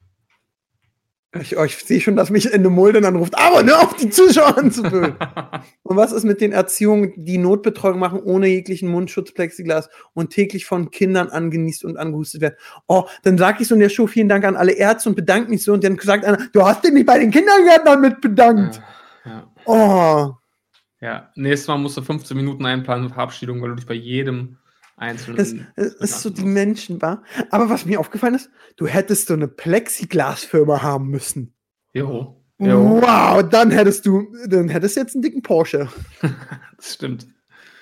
[1.39, 4.09] Ich, oh, ich sehe schon, dass mich Ende Mulde dann ruft, aber hör auf, die
[4.09, 5.15] Zuschauer anzupölen.
[5.83, 10.65] Und was ist mit den Erziehungen, die Notbetreuung machen, ohne jeglichen Mundschutz, Plexiglas und täglich
[10.65, 12.55] von Kindern angenießt und angehustet werden?
[12.87, 15.49] Oh, dann sage ich so in der Show, vielen Dank an alle Ärzte und bedanke
[15.49, 15.71] mich so.
[15.71, 18.81] Und dann sagt einer, du hast dich nicht bei den Kindergärtnern mit bedankt.
[19.23, 19.47] ja.
[19.65, 20.33] Oh,
[21.01, 24.57] ja, nächstes Mal musst du 15 Minuten einplanen mit Verabschiedung, weil du dich bei jedem
[25.01, 25.37] einzelnen.
[25.37, 27.23] das, das ist so die Menschen, war.
[27.49, 31.55] Aber was mir aufgefallen ist, du hättest so eine Plexiglasfirma haben müssen.
[31.93, 32.41] Jo.
[32.59, 33.01] Jo.
[33.01, 35.89] Wow, dann hättest du, dann hättest du jetzt einen dicken Porsche.
[36.77, 37.27] Das stimmt.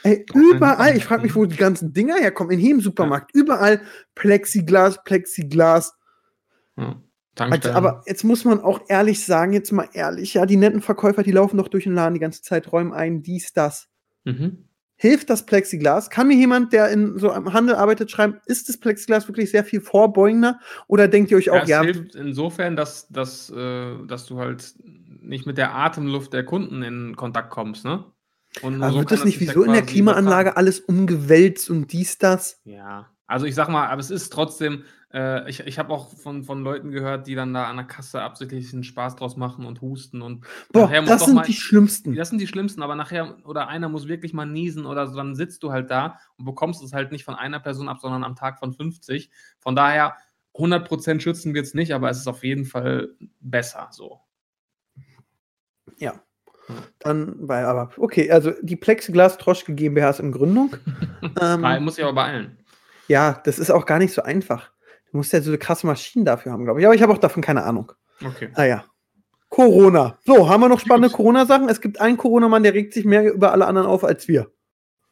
[0.04, 2.52] Ey, überall, ich frage mich, wo die ganzen Dinger herkommen.
[2.52, 3.82] In jedem Supermarkt, überall
[4.14, 5.94] Plexiglas, Plexiglas.
[6.78, 7.02] Ja.
[7.38, 11.24] Also, aber jetzt muss man auch ehrlich sagen, jetzt mal ehrlich, ja, die netten Verkäufer,
[11.24, 13.88] die laufen doch durch den Laden die ganze Zeit, räumen ein, dies, das.
[14.26, 14.69] mhm.
[15.02, 16.10] Hilft das Plexiglas?
[16.10, 19.64] Kann mir jemand, der in so einem Handel arbeitet, schreiben, ist das Plexiglas wirklich sehr
[19.64, 20.60] viel vorbeugender?
[20.88, 24.40] Oder denkt ihr euch Ja, auch, es ja, hilft insofern, dass, dass, äh, dass du
[24.40, 24.74] halt
[25.22, 28.04] nicht mit der Atemluft der Kunden in Kontakt kommst, ne?
[28.62, 32.18] Und also so wird das nicht ja wieso in der Klimaanlage alles umgewälzt und dies,
[32.18, 32.60] das?
[32.66, 34.84] Ja, also ich sag mal, aber es ist trotzdem,
[35.14, 38.22] äh, ich, ich habe auch von, von Leuten gehört, die dann da an der Kasse
[38.22, 41.54] absichtlich einen Spaß draus machen und husten und Boah, nachher muss das sind mal- die
[41.54, 42.16] schlimmsten.
[42.16, 45.36] Das sind die schlimmsten, aber nachher, oder einer muss wirklich mal niesen oder so, dann
[45.36, 48.36] sitzt du halt da und bekommst es halt nicht von einer Person ab, sondern am
[48.36, 49.32] Tag von 50.
[49.60, 50.16] Von daher,
[50.56, 54.20] 100% schützen wir es nicht, aber es ist auf jeden Fall besser so.
[55.98, 56.22] Ja.
[57.00, 60.76] Dann, weil, aber, okay, also die Plexiglas Troschke GmbH ist in Gründung.
[61.42, 62.58] ähm, muss ich aber beeilen.
[63.08, 64.72] ja, das ist auch gar nicht so einfach.
[65.12, 66.86] Du musst ja so krasse Maschinen dafür haben, glaube ich.
[66.86, 67.92] Aber ich habe auch davon keine Ahnung.
[68.24, 68.50] Okay.
[68.54, 68.86] Ah ja.
[69.50, 70.20] Corona.
[70.26, 71.10] So, haben wir noch spannende.
[71.10, 71.68] Corona-Sachen?
[71.70, 74.52] Es gibt einen Corona-Mann, der regt sich mehr über alle anderen auf als wir.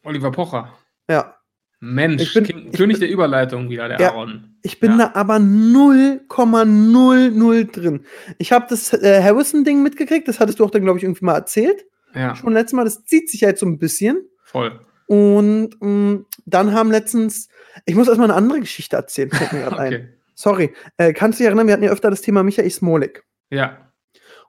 [0.04, 0.72] Oliver Pocher.
[1.10, 1.34] Ja.
[1.80, 4.10] Mensch, Ich bin- King, König der Überleitung wieder, der Ja.
[4.12, 4.56] Aaron.
[4.62, 5.08] Ich bin Ja.
[5.08, 8.04] da aber 0,00 drin.
[8.38, 11.34] Ich habe das äh, Harrison-Ding mitgekriegt, das hattest du auch dann, glaube ich, irgendwie mal
[11.34, 11.84] erzählt.
[12.14, 14.18] Ja, Schon letztes Mal, das zieht sich ja jetzt so ein bisschen.
[14.44, 14.80] voll.
[15.08, 17.48] Und mh, dann haben letztens,
[17.86, 19.94] ich muss erstmal eine andere Geschichte erzählen, fällt mir gerade ein.
[19.94, 20.08] Okay.
[20.34, 20.74] Sorry.
[20.98, 23.24] Äh, kannst du dich erinnern, wir hatten ja öfter das Thema Michael Smolik.
[23.50, 23.90] Ja,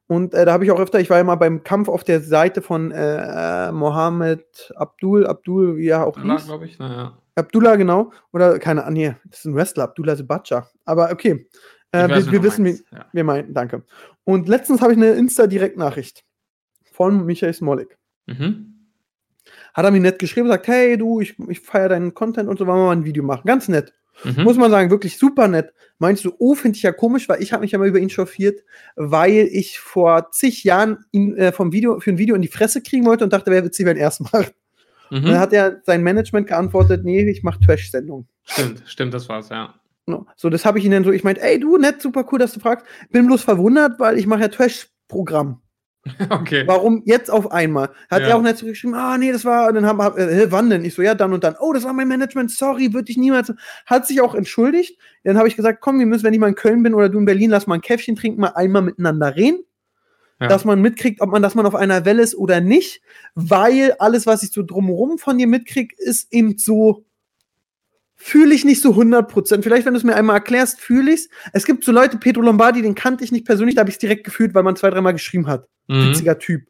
[0.08, 2.20] Und äh, da habe ich auch öfter, ich war ja mal beim Kampf auf der
[2.22, 6.46] Seite von äh, Mohammed Abdul, Abdul, wie er auch hieß.
[6.46, 6.78] glaube ich.
[6.78, 7.18] Naja.
[7.36, 8.12] Abdullah, genau.
[8.34, 10.68] Oder keine Ahnung, nee, das ist ein Wrestler, Abdullah Sebacha.
[10.84, 11.48] Aber okay.
[11.92, 13.06] Äh, wir, wir wissen, wie, ja.
[13.14, 13.84] wir meinen, danke.
[14.26, 16.24] Und letztens habe ich eine Insta-Direktnachricht
[16.92, 17.98] von Michael Smolik.
[18.28, 18.79] Mhm.
[19.74, 22.68] Hat er mir nett geschrieben, sagt, hey du, ich, ich feiere deinen Content und so,
[22.68, 23.44] wollen wir mal ein Video machen.
[23.46, 23.94] Ganz nett.
[24.24, 24.44] Mhm.
[24.44, 25.74] Muss man sagen, wirklich super nett.
[25.98, 28.10] Meinst du, oh, finde ich ja komisch, weil ich habe mich ja mal über ihn
[28.10, 28.62] chauffiert,
[28.96, 32.82] weil ich vor zig Jahren ihn äh, vom Video, für ein Video in die Fresse
[32.82, 34.54] kriegen wollte und dachte, wäre witzig, wenn er es macht.
[35.12, 35.40] Und dann Mhm.
[35.40, 38.28] hat er sein Management geantwortet, nee, ich mache Trash-Sendungen.
[38.46, 39.74] Stimmt, stimmt, das war's, ja.
[40.36, 42.54] So, das habe ich ihn dann so, ich meinte, ey du, nett, super cool, dass
[42.54, 42.86] du fragst.
[43.12, 45.62] Bin bloß verwundert, weil ich mache ja Trash-Programm.
[46.30, 46.64] Okay.
[46.66, 47.90] Warum jetzt auf einmal?
[48.10, 48.30] Hat Ja.
[48.30, 50.86] er auch nett zurückgeschrieben, ah nee, das war, dann haben äh, wann denn?
[50.86, 51.56] Ich so, ja, dann und dann.
[51.60, 53.52] Oh, das war mein Management, sorry, würde ich niemals.
[53.86, 54.98] Hat sich auch entschuldigt.
[55.24, 57.20] Dann habe ich gesagt, komm, wir müssen, wenn ich mal in Köln bin oder du
[57.20, 59.60] in Berlin, lass mal ein Käffchen trinken, mal einmal miteinander reden.
[60.42, 60.48] Ja.
[60.48, 63.02] Dass man mitkriegt, ob man, dass man auf einer Welle ist oder nicht,
[63.36, 67.04] weil alles, was ich so drumherum von dir mitkriege, ist eben so,
[68.22, 69.64] fühle ich nicht so 100%.
[69.64, 71.30] Vielleicht, wenn du es mir einmal erklärst, fühle ich es.
[71.54, 74.00] Es gibt so Leute, Pedro Lombardi, den kannte ich nicht persönlich, da habe ich es
[74.00, 76.10] direkt gefühlt, weil man zwei, dreimal geschrieben hat Mhm.
[76.10, 76.64] witziger Typ.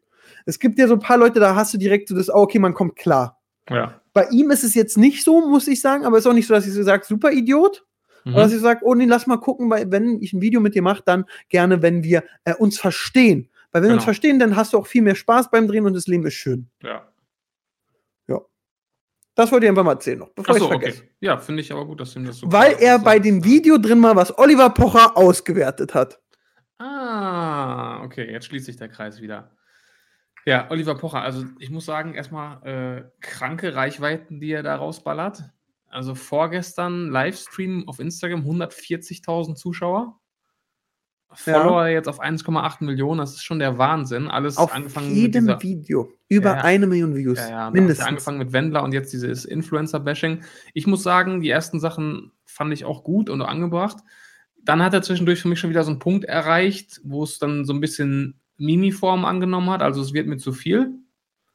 [0.46, 2.58] Es gibt ja so ein paar Leute, da hast du direkt so das, oh, okay,
[2.58, 3.38] man kommt klar.
[3.68, 4.00] Ja.
[4.14, 6.46] Bei ihm ist es jetzt nicht so, muss ich sagen, aber es ist auch nicht
[6.46, 7.84] so, dass ich so sage, super Idiot.
[8.24, 8.34] Mhm.
[8.34, 10.74] Oder dass ich sage, oh nee, lass mal gucken, weil wenn ich ein Video mit
[10.74, 13.48] dir mache, dann gerne, wenn wir äh, uns verstehen.
[13.72, 14.04] Weil wenn wir uns Genau.
[14.04, 16.68] verstehen, dann hast du auch viel mehr Spaß beim Drehen und das Leben ist schön.
[16.82, 17.02] ja.
[19.40, 21.02] Das wollte ich einfach mal erzählen noch, bevor ich Achso, es vergesse.
[21.02, 21.10] okay.
[21.20, 23.78] Ja, finde ich aber gut, dass du ihm das so Weil er bei dem Video
[23.78, 26.20] drin war, was Oliver Pocher ausgewertet hat.
[26.76, 29.56] Ah, okay, jetzt schließt sich der Kreis wieder.
[30.44, 35.42] Ja, Oliver Pocher, also ich muss sagen, erstmal äh, kranke Reichweiten, die er da rausballert.
[35.88, 40.19] Also vorgestern Livestream auf Instagram 140.000 Zuschauer.
[41.46, 41.60] Ja.
[41.60, 44.28] Follower jetzt auf 1,8 Millionen, das ist schon der Wahnsinn.
[44.28, 46.12] Alles Auf angefangen mit jedem dieser, Video.
[46.28, 46.64] Über Ja.
[46.64, 47.38] eine Million Views.
[47.38, 48.06] ja, ja, Mindestens.
[48.06, 50.42] Angefangen mit Wendler und jetzt dieses Influencer-Bashing.
[50.74, 53.98] Ich muss sagen, die ersten Sachen fand ich auch gut und angebracht.
[54.62, 57.64] Dann hat er zwischendurch für mich schon wieder so einen Punkt erreicht, wo es dann
[57.64, 59.82] so ein bisschen Mimi-Form angenommen hat.
[59.82, 60.90] Also es wird mir zu viel.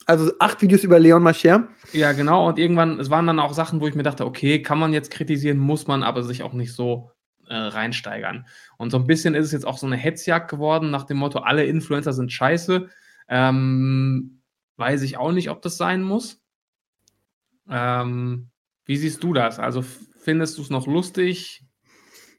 [0.08, 1.68] Also acht Videos über Leon Mascher.
[1.92, 2.48] Ja, genau.
[2.48, 5.12] Und irgendwann, es waren dann auch Sachen, wo ich mir dachte, okay, kann man jetzt
[5.12, 7.12] kritisieren, muss man aber sich auch nicht so
[7.48, 8.46] äh, reinsteigern.
[8.78, 11.39] Und so ein bisschen ist es jetzt auch so eine Hetzjagd geworden, nach dem Motto,
[11.39, 12.89] alle Influencer sind scheiße.
[13.28, 14.41] Ähm,
[14.78, 16.41] weiß ich auch nicht, ob das sein muss.
[17.70, 18.50] Ähm,
[18.86, 19.60] wie siehst du das?
[19.60, 19.84] Also
[20.20, 21.66] findest du es noch lustig?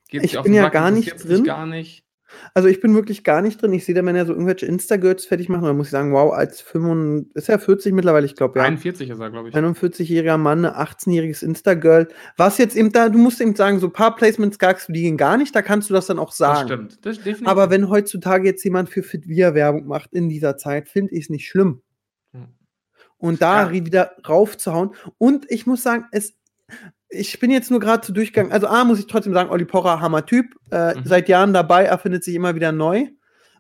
[0.08, 1.44] Geht's Ich bin ja gar nicht drin.
[1.44, 2.05] Gar nicht.
[2.54, 3.72] Also ich bin wirklich gar nicht drin.
[3.72, 6.32] Ich sehe da, wenn er so irgendwelche Insta-Girls fertig macht, dann muss ich sagen, wow,
[6.32, 8.64] als 45, ist er 40 mittlerweile, ich glaube, ja.
[8.64, 9.54] 41 ist er, glaube ich.
[9.54, 12.08] 41-jähriger Mann, ein 18-jähriges Insta-Girl.
[12.36, 15.02] Was jetzt eben da, du musst eben sagen, so ein paar Placements gabst du, die
[15.02, 16.68] gehen gar nicht, da kannst du das dann auch das sagen.
[16.68, 17.06] stimmt.
[17.06, 17.46] Das definitiv.
[17.46, 21.30] Aber wenn heutzutage jetzt jemand für Fitvia Werbung macht in dieser Zeit, finde ich es
[21.30, 21.82] nicht schlimm.
[22.32, 22.48] Hm.
[23.18, 23.72] Und da Ja.
[23.72, 24.90] wieder raufzuhauen.
[25.18, 26.34] Und ich muss sagen, es,
[27.08, 28.52] ich bin jetzt nur gerade zu durchgegangen.
[28.52, 30.46] Also, A, muss ich trotzdem sagen, Olli Pocher, Hammer-Typ.
[30.70, 31.02] Äh, Mhm.
[31.04, 33.06] Seit Jahren dabei, erfindet sich immer wieder neu.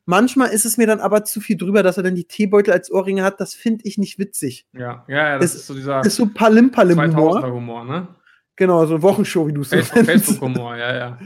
[0.04, 2.92] Manchmal ist es mir dann aber zu viel drüber, dass er dann die Teebeutel als
[2.92, 3.40] Ohrringe hat.
[3.40, 4.66] Das finde ich nicht witzig.
[4.72, 7.40] ja, ja, ja, das Es- ist so dieser Das ist so Palim-Palim-Humor.
[7.40, 8.08] 2000er Humor, ne?
[8.54, 10.04] Genau, so Wochenshow, wie du es so Facebook-.
[10.06, 11.18] Facebook-Humor, ja, ja.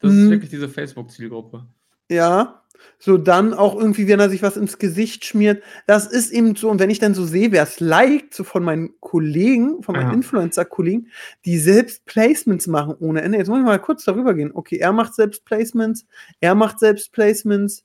[0.00, 0.30] Das ist Mhm.
[0.30, 1.66] wirklich diese Facebook-Zielgruppe.
[2.10, 2.59] Ja.
[2.98, 5.62] So dann auch irgendwie, wenn er sich was ins Gesicht schmiert.
[5.86, 8.62] Das ist eben so, und wenn ich dann so sehe, wer es liked, so von
[8.62, 10.14] meinen Kollegen, von meinen Ja.
[10.14, 11.08] Influencer-Kollegen,
[11.44, 13.38] die selbst Placements machen ohne Ende.
[13.38, 14.50] Jetzt muss ich mal kurz darüber gehen.
[14.52, 16.06] Okay, er macht selbst Placements,
[16.40, 17.84] er macht selbst Placements,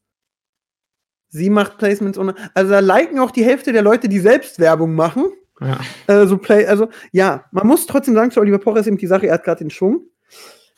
[1.29, 2.35] sie macht Placements ohne.
[2.53, 5.25] Also da liken auch die Hälfte der Leute, die selbst Werbung machen.
[5.61, 8.97] Ja, Äh, so Play, also ja, man muss trotzdem sagen, zu Oliver Pocher ist eben
[8.97, 10.01] die Sache, er hat gerade den Schwung.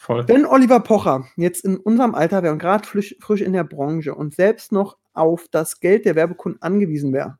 [0.07, 0.27] Voll.
[0.27, 4.15] Wenn Oliver Pocher jetzt in unserem Alter wäre und gerade frisch, frisch in der Branche
[4.15, 7.37] und selbst noch auf das Geld der Werbekunden angewiesen wäre,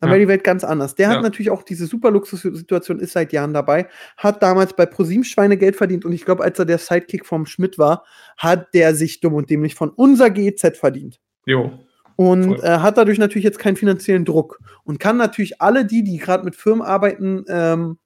[0.00, 0.14] dann Ja.
[0.14, 0.94] wäre die Welt ganz anders.
[0.94, 1.14] Der Ja.
[1.14, 5.56] hat natürlich auch diese super Luxussituation, ist seit Jahren dabei, hat damals bei ProSieben Schweine
[5.56, 8.04] Geld verdient und ich glaube, als er der Sidekick vom Schmidt war,
[8.36, 11.20] hat der sich dumm und dämlich von unser GEZ verdient.
[11.46, 11.78] Jo.
[12.16, 16.18] Und äh, hat dadurch natürlich jetzt keinen finanziellen Druck und kann natürlich alle die, die
[16.18, 17.98] gerade mit Firmen arbeiten, ähm,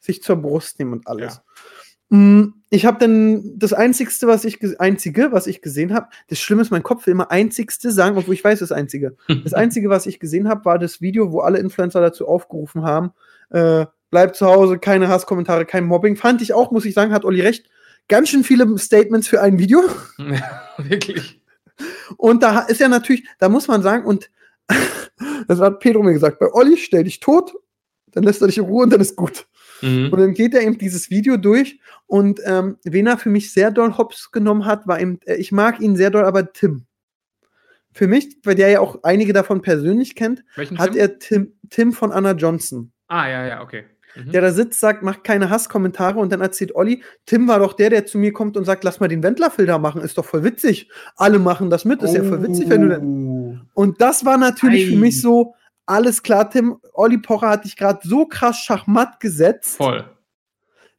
[0.00, 1.38] sich zur Brust nehmen und alles.
[1.38, 1.40] Mm,
[2.70, 6.08] Ich habe dann das einzigste, was ich ge- einzige, was ich gesehen habe.
[6.28, 9.16] Das Schlimme ist, mein Kopf will immer einzigste sagen, obwohl ich weiß, das einzige.
[9.44, 13.12] Das einzige, was ich gesehen habe, war das Video, wo alle Influencer dazu aufgerufen haben:
[13.50, 16.16] äh, Bleib zu Hause, keine Hasskommentare, kein Mobbing.
[16.16, 17.66] Fand ich auch, muss ich sagen, hat Olli recht.
[18.06, 19.80] Ganz schön viele Statements für ein Video.
[20.78, 21.40] Wirklich.
[22.16, 24.30] Und da ist ja natürlich, da muss man sagen, und
[25.48, 27.54] das hat Pedro mir gesagt: Bei Olli stell dich tot,
[28.12, 29.46] dann lässt er dich in Ruhe und dann ist gut.
[29.82, 30.10] Und Mhm.
[30.10, 33.96] dann geht er eben dieses Video durch und ähm, wen er für mich sehr doll
[33.98, 36.86] hops genommen hat, war eben, äh, ich mag ihn sehr doll, aber Tim.
[37.92, 41.00] Für mich, weil der ja auch einige davon persönlich kennt, Welchen hat Tim?
[41.00, 43.84] er Tim, Tim von Anna Johnson, Ah, ja, ja, okay.
[44.16, 44.30] Mhm.
[44.32, 47.90] der da sitzt, sagt, macht keine Hasskommentare und dann erzählt Olli, Tim war doch der,
[47.90, 50.88] der zu mir kommt und sagt, lass mal den Wendlerfilter machen, ist doch voll witzig.
[51.16, 53.56] Alle machen das mit, ist ja voll witzig, wenn du dann Oh.
[53.74, 54.98] und das war natürlich für Ei.
[54.98, 55.54] mich so,
[55.86, 60.08] alles klar, Tim, Olli Pocher hat dich gerade so krass schachmatt gesetzt, Voll.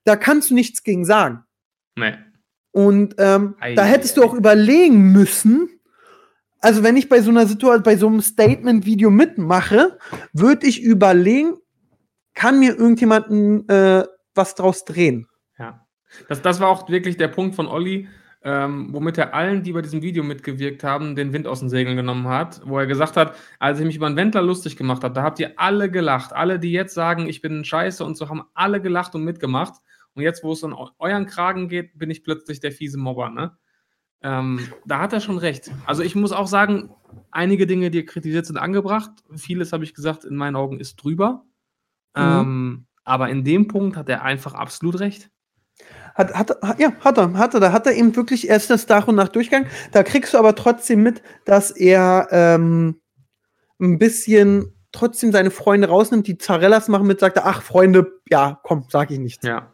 [0.04, 1.44] da kannst du nichts gegen sagen.
[1.96, 2.16] Nee.
[2.72, 4.26] Und ähm, Ei, da hättest du ei.
[4.26, 5.70] auch überlegen müssen,
[6.60, 10.00] also wenn ich bei so einer Situation, bei so einem Statement-Video mitmache,
[10.34, 11.54] würde ich überlegen,
[12.34, 15.28] kann mir irgendjemanden äh, was draus drehen?
[15.60, 15.86] Ja.
[16.28, 18.10] Das, das war auch wirklich der Punkt von Olli,
[18.46, 21.98] ähm, womit er allen, die bei diesem Video mitgewirkt haben, den Wind aus den Segeln
[21.98, 25.16] genommen hat, wo er gesagt hat, als ich mich über einen Wendler lustig gemacht habe,
[25.16, 26.32] da habt ihr alle gelacht.
[26.32, 29.82] Alle, die jetzt sagen, ich bin scheiße und so, haben alle gelacht und mitgemacht.
[30.14, 33.58] Und jetzt, wo es eu- euren Kragen geht, bin ich plötzlich der fiese Mobber, ne?
[34.22, 35.72] Ähm, da hat er schon recht.
[35.86, 36.90] Also ich muss auch sagen,
[37.32, 39.12] einige Dinge, die er kritisiert, sind angebracht.
[39.36, 41.44] Vieles, habe ich gesagt, in meinen Augen ist drüber.
[42.16, 42.22] Mhm.
[42.24, 45.30] Ähm, aber in dem Punkt hat er einfach absolut recht.
[46.16, 47.60] Hat, hat, hat, ja, hat er, hat er.
[47.60, 49.70] Da hat er eben wirklich erst das nach und nach durchgegangen.
[49.92, 53.02] Da kriegst du aber trotzdem mit, dass er ähm,
[53.80, 58.60] ein bisschen trotzdem seine Freunde rausnimmt, die Zarellas machen mit, sagt er, ach, Freunde, ja,
[58.64, 59.46] komm, sag ich nichts.
[59.46, 59.74] Ja.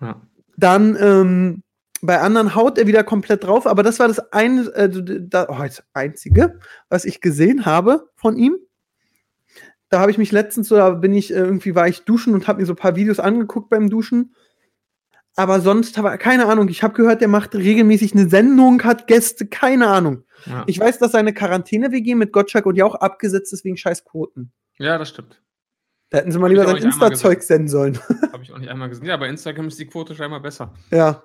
[0.00, 0.20] ja.
[0.56, 1.62] Dann ähm,
[2.02, 4.90] bei anderen haut er wieder komplett drauf, aber das war das eine, äh,
[5.48, 6.58] oh, das einzige,
[6.88, 8.56] was ich gesehen habe von ihm.
[9.88, 12.48] Da habe ich mich letztens, so, da bin ich äh, irgendwie, war ich duschen und
[12.48, 14.34] habe mir so ein paar Videos angeguckt beim Duschen.
[15.36, 16.68] Aber sonst habe keine Ahnung.
[16.68, 20.24] Ich habe gehört, der macht regelmäßig eine Sendung, hat Gäste, keine Ahnung.
[20.46, 20.64] Ja.
[20.66, 24.52] Ich weiß, dass seine Quarantäne-WG mit Gottschalk und ja auch abgesetzt ist wegen scheiß Quoten.
[24.78, 25.42] ja, das stimmt.
[26.10, 27.98] Da hätten sie mal Hab lieber sein Insta-Zeug senden sollen.
[28.32, 29.06] Habe ich auch nicht einmal gesehen.
[29.06, 30.72] Ja, bei Instagram ist die Quote scheinbar besser.
[30.90, 31.22] ja.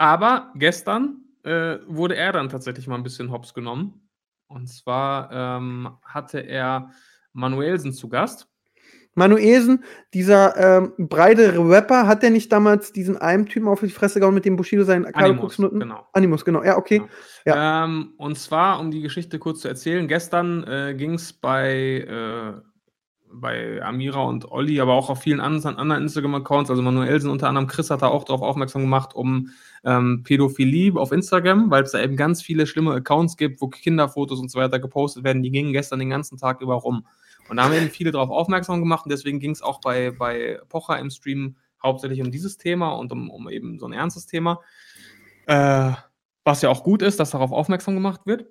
[0.00, 4.08] Aber gestern äh, wurde er dann tatsächlich mal ein bisschen hops genommen.
[4.46, 6.92] Und zwar ähm, hatte er
[7.32, 8.48] Manuelsen zu Gast.
[9.18, 14.20] Manuelsen, dieser ähm, breite Rapper, hat der nicht damals diesen einen Typen auf die Fresse
[14.20, 16.06] gehauen, mit dem Bushido seinen Animus, genau.
[16.12, 16.62] Animus, genau.
[16.62, 17.02] Ja, okay.
[17.44, 17.84] Genau.
[17.84, 22.60] Ähm, und zwar, um die Geschichte kurz zu erzählen, gestern äh, ging es bei, äh,
[23.32, 27.66] bei Amira und Olli, aber auch auf vielen anderen, anderen Instagram-Accounts, also Manuelsen unter anderem,
[27.66, 29.50] Chris hat da auch darauf aufmerksam gemacht, um
[29.84, 34.38] ähm, Pädophilie auf Instagram, weil es da eben ganz viele schlimme Accounts gibt, wo Kinderfotos
[34.38, 35.42] und so weiter gepostet werden.
[35.42, 37.04] Die gingen gestern den ganzen Tag über rum.
[37.48, 40.60] Und da haben eben viele darauf aufmerksam gemacht und deswegen ging es auch bei, bei
[40.68, 44.60] Pocher im Stream hauptsächlich um dieses Thema und um, um eben so ein ernstes Thema.
[45.46, 45.92] Äh,
[46.44, 48.46] was ja auch gut ist, dass darauf aufmerksam gemacht wird.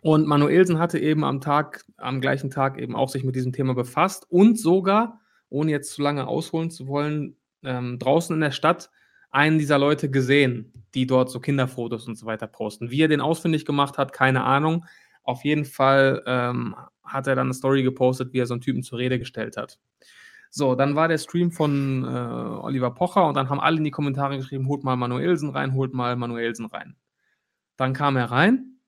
[0.00, 3.74] Und Manuelsen hatte eben am Tag, am gleichen Tag eben auch sich mit diesem Thema
[3.74, 8.90] befasst und sogar, ohne jetzt zu lange ausholen zu wollen, ähm, draußen in der Stadt
[9.30, 12.90] einen dieser Leute gesehen, die dort so Kinderfotos und so weiter posten.
[12.90, 14.84] Wie er den ausfindig gemacht hat, keine Ahnung.
[15.22, 16.76] Auf jeden Fall ähm,
[17.14, 19.78] hat er dann eine Story gepostet, wie er so einen Typen zur Rede gestellt hat.
[20.50, 23.90] So, dann war der Stream von äh, Oliver Pocher und dann haben alle in die
[23.90, 26.96] Kommentare geschrieben, holt mal Manuelsen rein, holt mal Manuelsen rein.
[27.76, 28.78] Dann kam er rein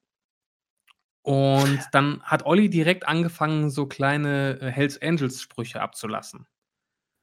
[1.23, 6.47] und dann hat Olli direkt angefangen, so kleine äh, Hells Angels Sprüche abzulassen.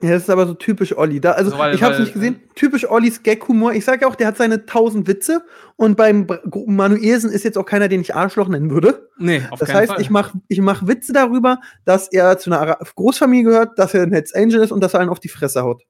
[0.03, 1.21] Ja, das ist aber so typisch Olli.
[1.21, 2.41] Da, also, So, weil- ich habe es nicht gesehen.
[2.55, 3.71] Typisch Ollis Gag-Humor.
[3.73, 5.45] Ich sage ja auch, der hat seine tausend Witze
[5.77, 6.27] und beim
[6.65, 9.09] Manuelsen ist jetzt auch keiner, den ich Arschloch nennen würde.
[9.17, 10.01] Nee, auf Das heißt, Fall.
[10.01, 14.11] ich mache ich mach Witze darüber, dass er zu einer Großfamilie gehört, dass er ein
[14.11, 15.83] Hells Angel ist und dass er einen auf die Fresse haut.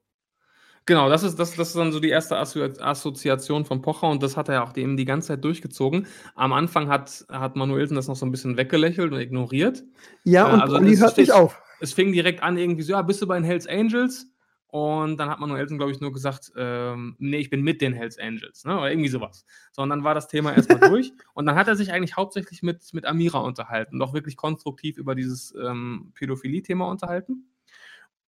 [0.86, 4.22] Genau, das ist, das, das ist dann so die erste Assozi Assoziation von Pocher und
[4.22, 6.06] das hat er auch eben die ganze Zeit durchgezogen.
[6.34, 9.82] Am Anfang hat, hat Manuelsen das noch so ein bisschen weggelächelt und ignoriert.
[10.24, 11.58] Ja, Ja, und also Olli hört nicht auf.
[11.80, 14.26] Es fing direkt an, irgendwie so, ja, bist du bei den Hells Angels?
[14.74, 18.18] Und dann hat Manuelsen, glaube ich, nur gesagt, ähm, nee, ich bin mit den Hells
[18.18, 18.76] Angels, ne?
[18.76, 19.46] Oder irgendwie sowas.
[19.70, 21.12] So, und dann war das Thema erstmal durch.
[21.32, 25.14] Und dann hat er sich eigentlich hauptsächlich mit, mit Amira unterhalten, doch wirklich konstruktiv über
[25.14, 27.52] dieses ähm, Pädophilie-Thema unterhalten.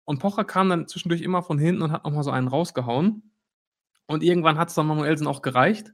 [0.04, 3.32] Und Pocher kam dann zwischendurch immer von hinten und hat nochmal so einen rausgehauen.
[4.06, 5.94] Und irgendwann hat es dann Manuelsen auch gereicht.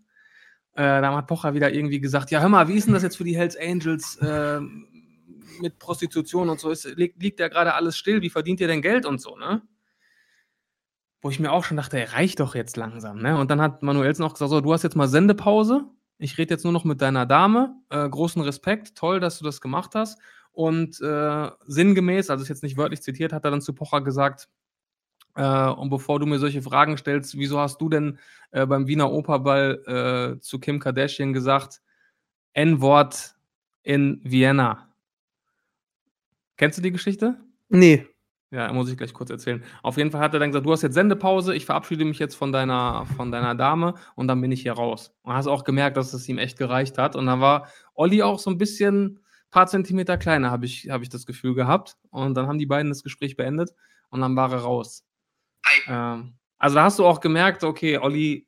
[0.74, 3.16] Äh, dann hat Pocher wieder irgendwie gesagt: Ja, hör mal, wie ist denn das jetzt
[3.16, 4.88] für die Hells Angels ähm,
[5.60, 6.70] mit Prostitution und so?
[6.70, 8.22] Ist, liegt, liegt ja gerade alles still?
[8.22, 9.62] Wie verdient ihr denn Geld und so, ne?
[11.22, 13.22] wo ich mir auch schon dachte, ey, reicht doch jetzt langsam.
[13.22, 13.38] Ne?
[13.38, 15.86] Und dann hat Manuelsen auch gesagt, so, du hast jetzt mal Sendepause.
[16.18, 17.76] Ich rede jetzt nur noch mit deiner Dame.
[17.90, 20.20] Äh, großen Respekt, toll, dass du das gemacht hast.
[20.52, 24.50] Und äh, sinngemäß, also ist jetzt nicht wörtlich zitiert, hat er dann zu Pocher gesagt,
[25.36, 28.20] äh, und bevor du mir solche Fragen stellst, wieso hast du denn
[28.52, 31.82] äh, beim Wiener Operball äh, zu Kim Kardashian gesagt,
[32.54, 33.36] N-Wort
[33.84, 34.91] in Vienna?
[36.58, 37.40] Kennst du die Geschichte?
[37.70, 38.08] Nee.
[38.52, 39.64] Ja, muss ich gleich kurz erzählen.
[39.82, 42.36] Auf jeden Fall hat er dann gesagt, du hast jetzt Sendepause, ich verabschiede mich jetzt
[42.36, 45.14] von deiner, von deiner Dame und dann bin ich hier raus.
[45.22, 47.16] Und hast auch gemerkt, dass es ihm echt gereicht hat.
[47.16, 49.22] Und dann war Olli auch so ein bisschen,
[49.52, 51.98] paar Zentimeter kleiner, habe ich, hab ich das Gefühl gehabt.
[52.10, 53.72] Und dann haben die beiden das Gespräch beendet
[54.10, 55.06] und dann war er raus.
[55.88, 58.48] Ähm, also da hast du auch gemerkt, okay, Olli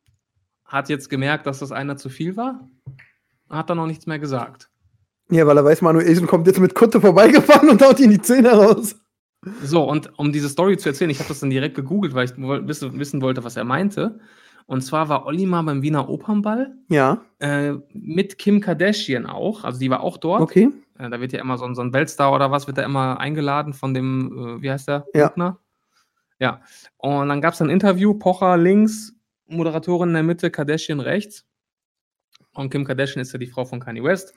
[0.66, 2.70] hat jetzt gemerkt, dass das einer zu viel war.
[3.50, 4.70] Hat dann noch nichts mehr gesagt.
[5.34, 8.52] Ja, weil er weiß, Manuelsen kommt jetzt mit Kutte vorbeigefahren und haut ihn die Zähne
[8.52, 8.96] raus.
[9.64, 12.32] So, und um diese Story zu erzählen, ich habe das dann direkt gegoogelt, weil ich
[12.38, 14.20] wissen, wissen wollte, was er meinte.
[14.68, 19.66] Und zwar war Olli mal beim Wiener Opernball Ja, äh, mit Kim Kardashian auch.
[19.66, 20.42] Also die war auch dort.
[20.42, 20.70] okay.
[20.98, 23.20] Äh, da wird ja immer so, ein- so ein Weltstar oder was, wird da immer
[23.20, 25.06] eingeladen von dem, äh, wie heißt der?
[25.14, 25.26] Ja.
[25.28, 25.60] Lugner?
[26.40, 26.62] Ja.
[26.98, 29.14] Und dann gab es ein Interview, Pocher links,
[29.48, 31.46] Moderatorin in der Mitte, Kardashian rechts.
[32.54, 34.34] Und Kim Kardashian ist ja die Frau von Kanye West.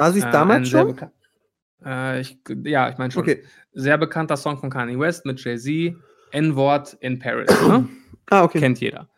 [0.00, 0.96] Ah, sie ist Äh, damals schon?
[1.84, 3.22] Äh, ich, ja, ich meine schon.
[3.22, 3.42] Okay.
[3.72, 5.96] Sehr bekannter Song von Kanye West mit Jay-Z,
[6.32, 7.48] N-Wort in Paris.
[7.66, 7.88] ne?
[8.32, 8.60] Ah, okay.
[8.60, 9.08] Kennt jeder.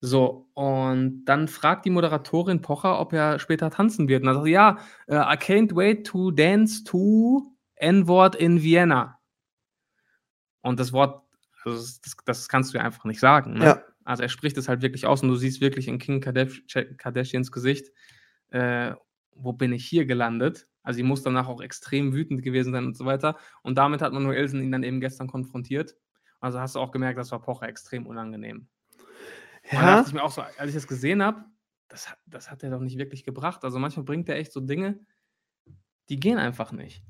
[0.00, 4.22] So, und dann fragt die Moderatorin Pocher, ob er später tanzen wird.
[4.22, 4.78] Und dann sagt ja,
[5.08, 7.42] äh, I can't wait to dance to
[7.76, 9.18] N-Wort in Vienna.
[10.60, 11.22] Und das Wort,
[11.64, 13.54] also das, das, das kannst du ja einfach nicht sagen.
[13.54, 13.64] Ne?
[13.64, 13.82] Ja.
[14.04, 16.62] Also er spricht es halt wirklich aus und du siehst wirklich in King Kardash
[16.98, 17.88] Kardashians Gesicht,
[18.50, 18.92] äh,
[19.34, 20.68] wo bin ich hier gelandet?
[20.82, 23.36] Also sie muss danach auch extrem wütend gewesen sein und so weiter.
[23.62, 25.96] Und damit hat Manuelsen ihn dann eben gestern konfrontiert.
[26.40, 28.66] Also hast du auch gemerkt, das war Pocher extrem unangenehm.
[29.70, 31.44] Und da Ja, dachte ich mir auch so, als ich das gesehen habe,
[31.88, 33.64] das, hat- das hat er doch nicht wirklich gebracht.
[33.64, 34.98] Also manchmal bringt er echt so Dinge,
[36.08, 37.04] die gehen einfach nicht.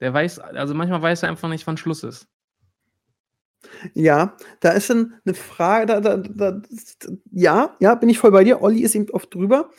[0.00, 2.28] Der weiß, also manchmal weiß er einfach nicht, wann Schluss ist.
[3.94, 6.60] ja, da ist dann eine Frage, da, da, da,
[7.30, 8.60] ja, ja, bin ich voll bei dir.
[8.62, 9.70] Olli ist eben oft drüber.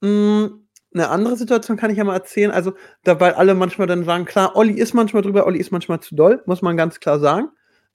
[0.00, 0.46] Mm,
[0.94, 2.50] eine andere Situation kann ich ja mal erzählen.
[2.50, 2.72] Also,
[3.04, 6.14] da, weil alle manchmal dann sagen, klar, Olli ist manchmal drüber, Olli ist manchmal zu
[6.14, 7.48] doll, muss man ganz klar sagen.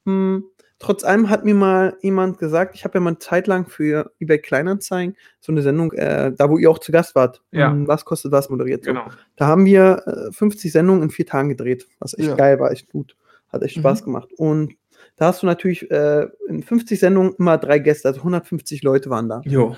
[0.06, 0.40] Mm,
[0.80, 4.12] trotz allem hat mir mal jemand gesagt, ich habe ja mal eine Zeit lang für
[4.20, 7.70] eBay Kleinanzeigen so eine Sendung, äh, da wo ihr auch zu Gast wart, Ja.
[7.72, 8.84] mm, was kostet was moderiert.
[8.86, 8.92] So.
[8.92, 9.06] Genau.
[9.36, 12.36] Da haben wir äh, 50 Sendungen in vier Tagen gedreht, was echt Ja.
[12.36, 13.16] geil war, echt gut.
[13.50, 13.82] Hat echt Mhm.
[13.82, 14.30] Spaß gemacht.
[14.38, 14.74] Und
[15.16, 19.30] da hast du natürlich äh, in 50 Sendungen immer drei Gäste, also 150 Leute waren
[19.30, 19.42] da.
[19.46, 19.76] Jo.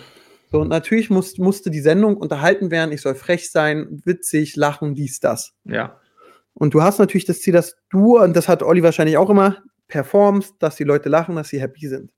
[0.52, 4.96] So, und natürlich muss, musste die Sendung unterhalten werden, ich soll frech sein, witzig, lachen,
[4.96, 5.54] dies, das.
[5.64, 6.00] Ja.
[6.54, 9.58] Und du hast natürlich das Ziel, dass du, und das hat Olli wahrscheinlich auch immer,
[9.88, 12.12] performst, dass die Leute lachen, dass sie happy sind.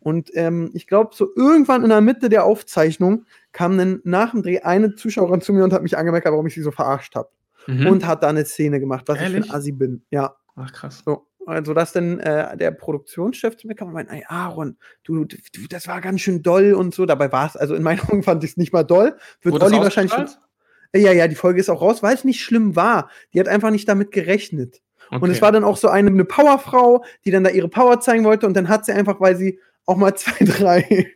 [0.00, 4.42] Und ähm, ich glaube, so irgendwann in der Mitte der Aufzeichnung kam dann nach dem
[4.42, 7.30] Dreh eine Zuschauerin zu mir und hat mich angemerkt, warum ich sie so verarscht habe.
[7.66, 7.86] Mhm.
[7.86, 9.46] Und hat da eine Szene gemacht, was ich Ehrlich?
[9.46, 10.02] für ein Assi bin.
[10.10, 10.36] Ja.
[10.54, 11.02] Ach krass.
[11.04, 11.27] So.
[11.48, 15.38] Also, dass dann äh, der Produktionschef zu mir kam und meinte, ey, Aaron, du, du,
[15.68, 17.06] das war ganz schön doll und so.
[17.06, 19.16] Dabei war es, also in meinen Augen fand ich es nicht mal doll.
[19.42, 20.48] Wird Wurde Olli wahrscheinlich schon, ausgestrahlt?
[20.94, 23.10] Ja, ja, die Folge ist auch raus, weil es nicht schlimm war.
[23.32, 24.80] Die hat einfach nicht damit gerechnet.
[25.10, 25.32] Und Okay.
[25.32, 28.46] es war dann auch so eine, eine Powerfrau, die dann da ihre Power zeigen wollte
[28.46, 31.12] und dann hat sie einfach, weil sie auch mal zwei, drei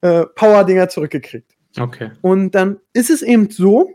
[0.00, 1.52] äh, Power-Dinger zurückgekriegt.
[1.78, 2.10] Okay.
[2.20, 3.90] Und dann ist es eben so,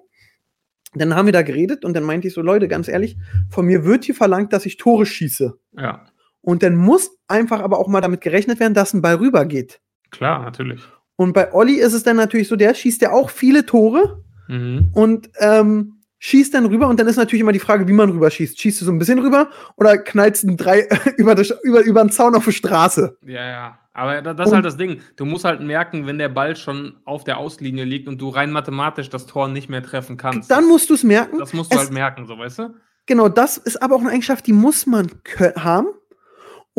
[0.93, 3.17] dann haben wir da geredet und dann meinte ich so, Leute, ganz ehrlich,
[3.49, 5.53] von mir wird hier verlangt, dass ich Tore schieße.
[5.77, 6.05] Ja.
[6.41, 9.81] Und dann muss einfach aber auch mal damit gerechnet werden, dass ein Ball rübergeht.
[10.09, 10.81] Klar, natürlich.
[11.15, 14.89] Und bei Olli ist es dann natürlich so, der schießt ja auch viele Tore Mhm.
[14.93, 18.29] und ähm, schießt dann rüber und dann ist natürlich immer die Frage, wie man rüber
[18.31, 18.59] schießt.
[18.59, 20.87] Schießt du so ein bisschen rüber oder knallst du drei
[21.17, 23.15] über, über, über den Zaun auf die Straße?
[23.25, 23.79] Ja, ja.
[24.00, 25.02] Aber da- das ist halt das Ding.
[25.16, 28.52] Du musst halt merken, wenn der Ball schon auf der Auslinie liegt und du rein
[28.52, 30.50] mathematisch das Tor nicht mehr treffen kannst.
[30.50, 31.38] Dann musst du es merken.
[31.38, 32.74] das musst du es- halt merken, so weißt du?
[33.06, 35.10] Genau, das ist aber auch eine Eigenschaft, die muss man
[35.56, 35.88] haben.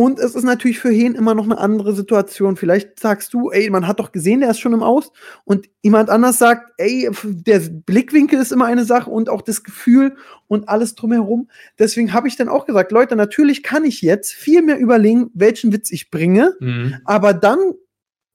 [0.01, 2.57] Und es ist natürlich für Hehn immer noch eine andere Situation.
[2.57, 5.12] Vielleicht sagst du, ey, man hat doch gesehen, der ist schon im Aus.
[5.44, 10.16] Und jemand anders sagt, ey, der Blickwinkel ist immer eine Sache und auch das Gefühl
[10.46, 11.51] und alles drumherum.
[11.78, 15.70] Deswegen habe ich dann auch gesagt, Leute, natürlich kann ich jetzt viel mehr überlegen, welchen
[15.70, 16.55] Witz ich bringe.
[16.61, 16.96] Mhm.
[17.05, 17.59] Aber dann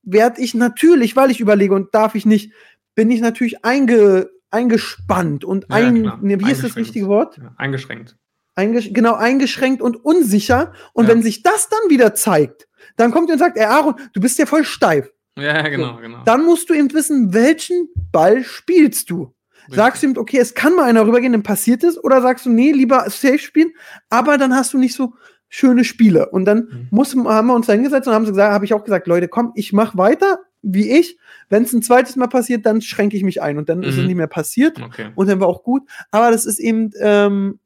[0.03, 2.53] werde ich natürlich, weil ich überlege und darf ich nicht,
[2.93, 7.39] bin ich natürlich einge, eingespannt und Ja, ein, nee, wie ist das richtige Wort?
[7.39, 8.17] Ja, eingeschränkt.
[8.55, 10.73] Eingesch genau eingeschränkt und unsicher.
[10.93, 11.11] Und Ja.
[11.11, 14.37] wenn sich das dann wieder zeigt, dann kommt ihr und sagt, ey Aaron, du bist
[14.39, 15.09] ja voll steif.
[15.37, 16.19] Ja, genau, genau.
[16.23, 19.33] Dann musst du eben wissen, welchen Ball spielst du.
[19.69, 22.51] Sagst du ihm, okay, es kann mal einer rübergehen, dann passiert es, oder sagst du,
[22.51, 23.71] nee, lieber safe spielen,
[24.09, 25.15] aber dann hast du nicht so
[25.49, 26.29] schöne Spiele.
[26.29, 26.87] Und dann Mhm.
[26.91, 29.27] muss, haben wir uns da hingesetzt und haben so gesagt, habe ich auch gesagt, Leute,
[29.27, 31.17] komm, ich mache weiter, wie ich.
[31.49, 33.57] Wenn es ein zweites Mal passiert, dann schränke ich mich ein.
[33.57, 34.07] Und dann ist es Mhm.
[34.07, 34.79] nicht mehr passiert.
[34.81, 35.09] Okay.
[35.15, 35.81] Und dann war auch gut.
[36.11, 37.59] Aber das ist eben ähm,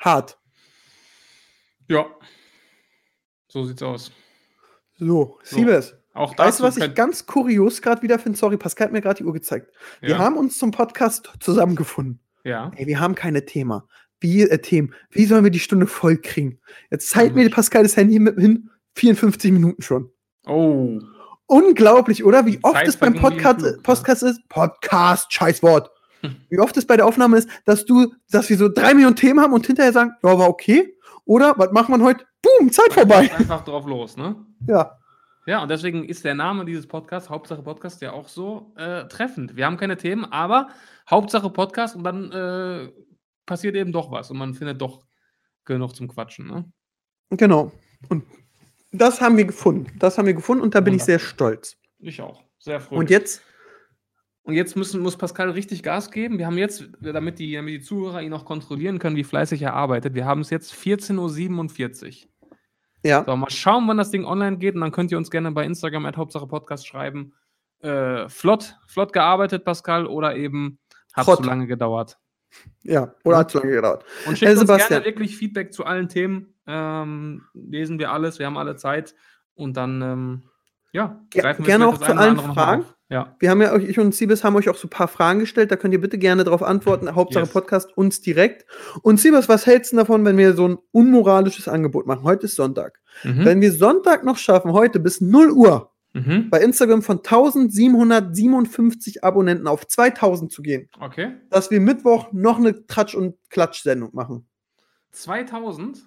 [0.00, 0.38] hart.
[1.88, 2.06] Ja.
[3.48, 4.10] So sieht's aus.
[4.98, 5.56] So, So.
[5.56, 5.94] Siebes.
[6.14, 8.38] Auch Weißt du, was ich ganz kurios gerade wieder finde?
[8.38, 9.70] Sorry, Pascal hat mir gerade die Uhr gezeigt.
[10.00, 10.18] Wir ja.
[10.18, 12.20] haben uns zum Podcast zusammengefunden.
[12.42, 12.70] Ja.
[12.74, 13.86] Ey, wir haben keine Thema.
[14.18, 14.94] Wie, äh, Themen.
[15.10, 16.58] Wie sollen wir die Stunde voll kriegen?
[16.90, 17.42] Jetzt zeigt Mhm.
[17.42, 18.70] mir Pascal das Handy mit hin.
[18.94, 20.10] 54 Minuten schon.
[20.46, 20.98] Oh.
[21.44, 22.46] Unglaublich, oder?
[22.46, 24.48] Wie oft Zeit es beim Podcast, Podcast ist.
[24.48, 25.90] Podcast, scheiß Wort.
[26.50, 29.40] Wie oft es bei der Aufnahme ist, dass du, dass wir so drei Millionen Themen
[29.40, 30.96] haben und hinterher sagen, ja, war okay.
[31.24, 32.24] Oder was macht man heute?
[32.42, 33.30] Boom, Zeit vorbei.
[33.36, 34.36] Einfach drauf los, ne?
[34.66, 34.98] Ja.
[35.46, 39.54] Ja, und deswegen ist der Name dieses Podcasts, Hauptsache Podcast, ja auch so äh, treffend.
[39.54, 40.68] Wir haben keine Themen, aber
[41.08, 42.90] Hauptsache Podcast und dann äh,
[43.46, 45.04] passiert eben doch was und man findet doch
[45.64, 46.48] genug zum Quatschen.
[46.48, 46.64] Ne?
[47.30, 47.70] Genau.
[48.08, 48.24] Und
[48.90, 49.96] das haben wir gefunden.
[49.98, 51.34] Das haben wir gefunden und da bin ich sehr Wunderbar.
[51.34, 51.76] stolz.
[51.98, 52.42] Ich auch.
[52.58, 52.96] Sehr froh.
[52.96, 53.42] Und jetzt,
[54.46, 56.38] Und jetzt müssen, muss Pascal richtig Gas geben.
[56.38, 59.74] Wir haben jetzt, damit die, damit die Zuhörer ihn auch kontrollieren können, wie fleißig er
[59.74, 62.50] arbeitet, wir haben es jetzt 14.47 Uhr.
[63.02, 65.50] ja, So, mal schauen, wann das Ding online geht und dann könnt ihr uns gerne
[65.50, 67.34] bei Instagram at Hauptsache Podcast schreiben.
[67.80, 70.78] Äh, flott, flott gearbeitet, Pascal, oder eben
[71.12, 71.38] hat Trott.
[71.38, 72.16] zu lange gedauert.
[72.84, 74.04] ja, oder hat zu lange gedauert.
[74.28, 76.54] Und schickt Äh, uns gerne wirklich Feedback zu allen Themen.
[76.68, 79.16] Ähm, lesen wir alles, wir haben alle Zeit
[79.54, 80.42] und dann, ähm,
[80.92, 82.84] ja, greifen wir gerne auch zu allen Fragen.
[83.08, 85.38] Ja, Wir haben ja euch, ich und Siebes haben euch auch so ein paar Fragen
[85.38, 87.14] gestellt, da könnt ihr bitte gerne darauf antworten.
[87.14, 87.52] Hauptsache Yes.
[87.52, 88.66] Podcast uns direkt.
[89.02, 92.24] Und Siebes, was hältst du davon, wenn wir so ein unmoralisches Angebot machen?
[92.24, 92.98] Heute ist Sonntag.
[93.22, 93.44] mhm.
[93.44, 96.48] Wenn wir Sonntag noch schaffen, heute bis 0 Uhr Mhm.
[96.50, 101.34] bei Instagram von 1757 Abonnenten auf 2000 zu gehen, okay.
[101.50, 104.48] dass wir Mittwoch noch eine Tratsch- und Klatsch-Sendung machen.
[105.12, 105.98] 2000?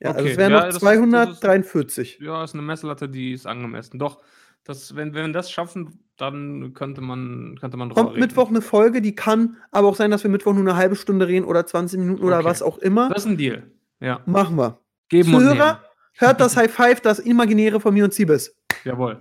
[0.00, 2.18] Ja, also Okay, es wären ja, noch das ist- 243.
[2.20, 3.98] Ja, ist eine Messlatte, die ist angemessen.
[3.98, 4.20] Doch,
[4.64, 9.00] das, wenn, wenn wir das schaffen, dann könnte man, könnte man Kommt Mittwoch eine Folge,
[9.00, 11.98] die kann aber auch sein, dass wir Mittwoch nur eine halbe Stunde reden oder 20
[12.00, 12.44] Minuten oder Okay.
[12.46, 13.08] was auch immer.
[13.10, 13.70] Das ist ein Deal.
[14.00, 14.20] Ja.
[14.26, 14.80] Machen wir.
[15.08, 15.78] Geben und Zuhörer, nehmen.
[16.14, 18.56] hört das High Five, das Imaginäre von mir und Siebes.
[18.84, 19.20] Jawohl.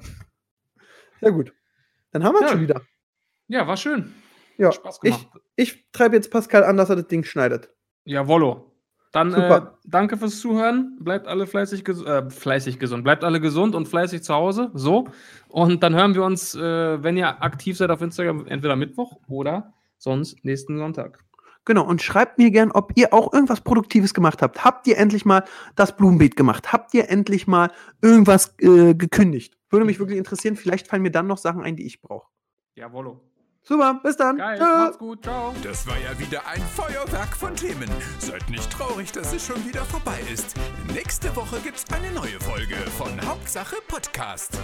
[1.21, 1.53] Sehr gut.
[2.11, 2.49] Dann haben wir Ja.
[2.49, 2.81] schon wieder.
[3.47, 4.13] Ja, war schön.
[4.57, 5.27] Ja, Spaß ich, gemacht.
[5.55, 7.69] ich treibe jetzt Pascal an, dass er das Ding schneidet.
[8.05, 8.71] Jawollo.
[9.15, 10.97] Dann äh, danke fürs Zuhören.
[10.99, 13.05] Bleibt alle fleißig, ges äh, fleißig gesund.
[13.05, 14.71] Bleibt alle gesund und fleißig zu Hause.
[14.73, 15.07] So.
[15.47, 19.73] Und dann hören wir uns, äh, wenn ihr aktiv seid auf Instagram, entweder Mittwoch oder
[19.97, 21.23] sonst nächsten Sonntag.
[21.63, 24.65] Genau, und schreibt mir gern, ob ihr auch irgendwas Produktives gemacht habt.
[24.65, 25.45] Habt ihr endlich mal
[25.77, 26.73] das Blumenbeet gemacht?
[26.73, 29.57] Habt ihr endlich mal irgendwas äh, gekündigt?
[29.69, 30.57] Würde mich wirklich interessieren.
[30.57, 32.27] Vielleicht fallen mir dann noch Sachen ein, die ich brauche.
[32.75, 33.21] Jawollo.
[33.67, 34.37] Super, bis dann.
[34.37, 34.59] Geil.
[34.59, 34.63] Tschö.
[34.63, 35.23] Macht's gut.
[35.23, 35.53] Ciao.
[35.63, 37.89] Das war ja wieder ein Feuerwerk von Themen.
[38.19, 40.55] Seid nicht traurig, dass es schon wieder vorbei ist.
[40.93, 44.59] Nächste Woche gibt's eine neue Folge von Hauptsache Podcast.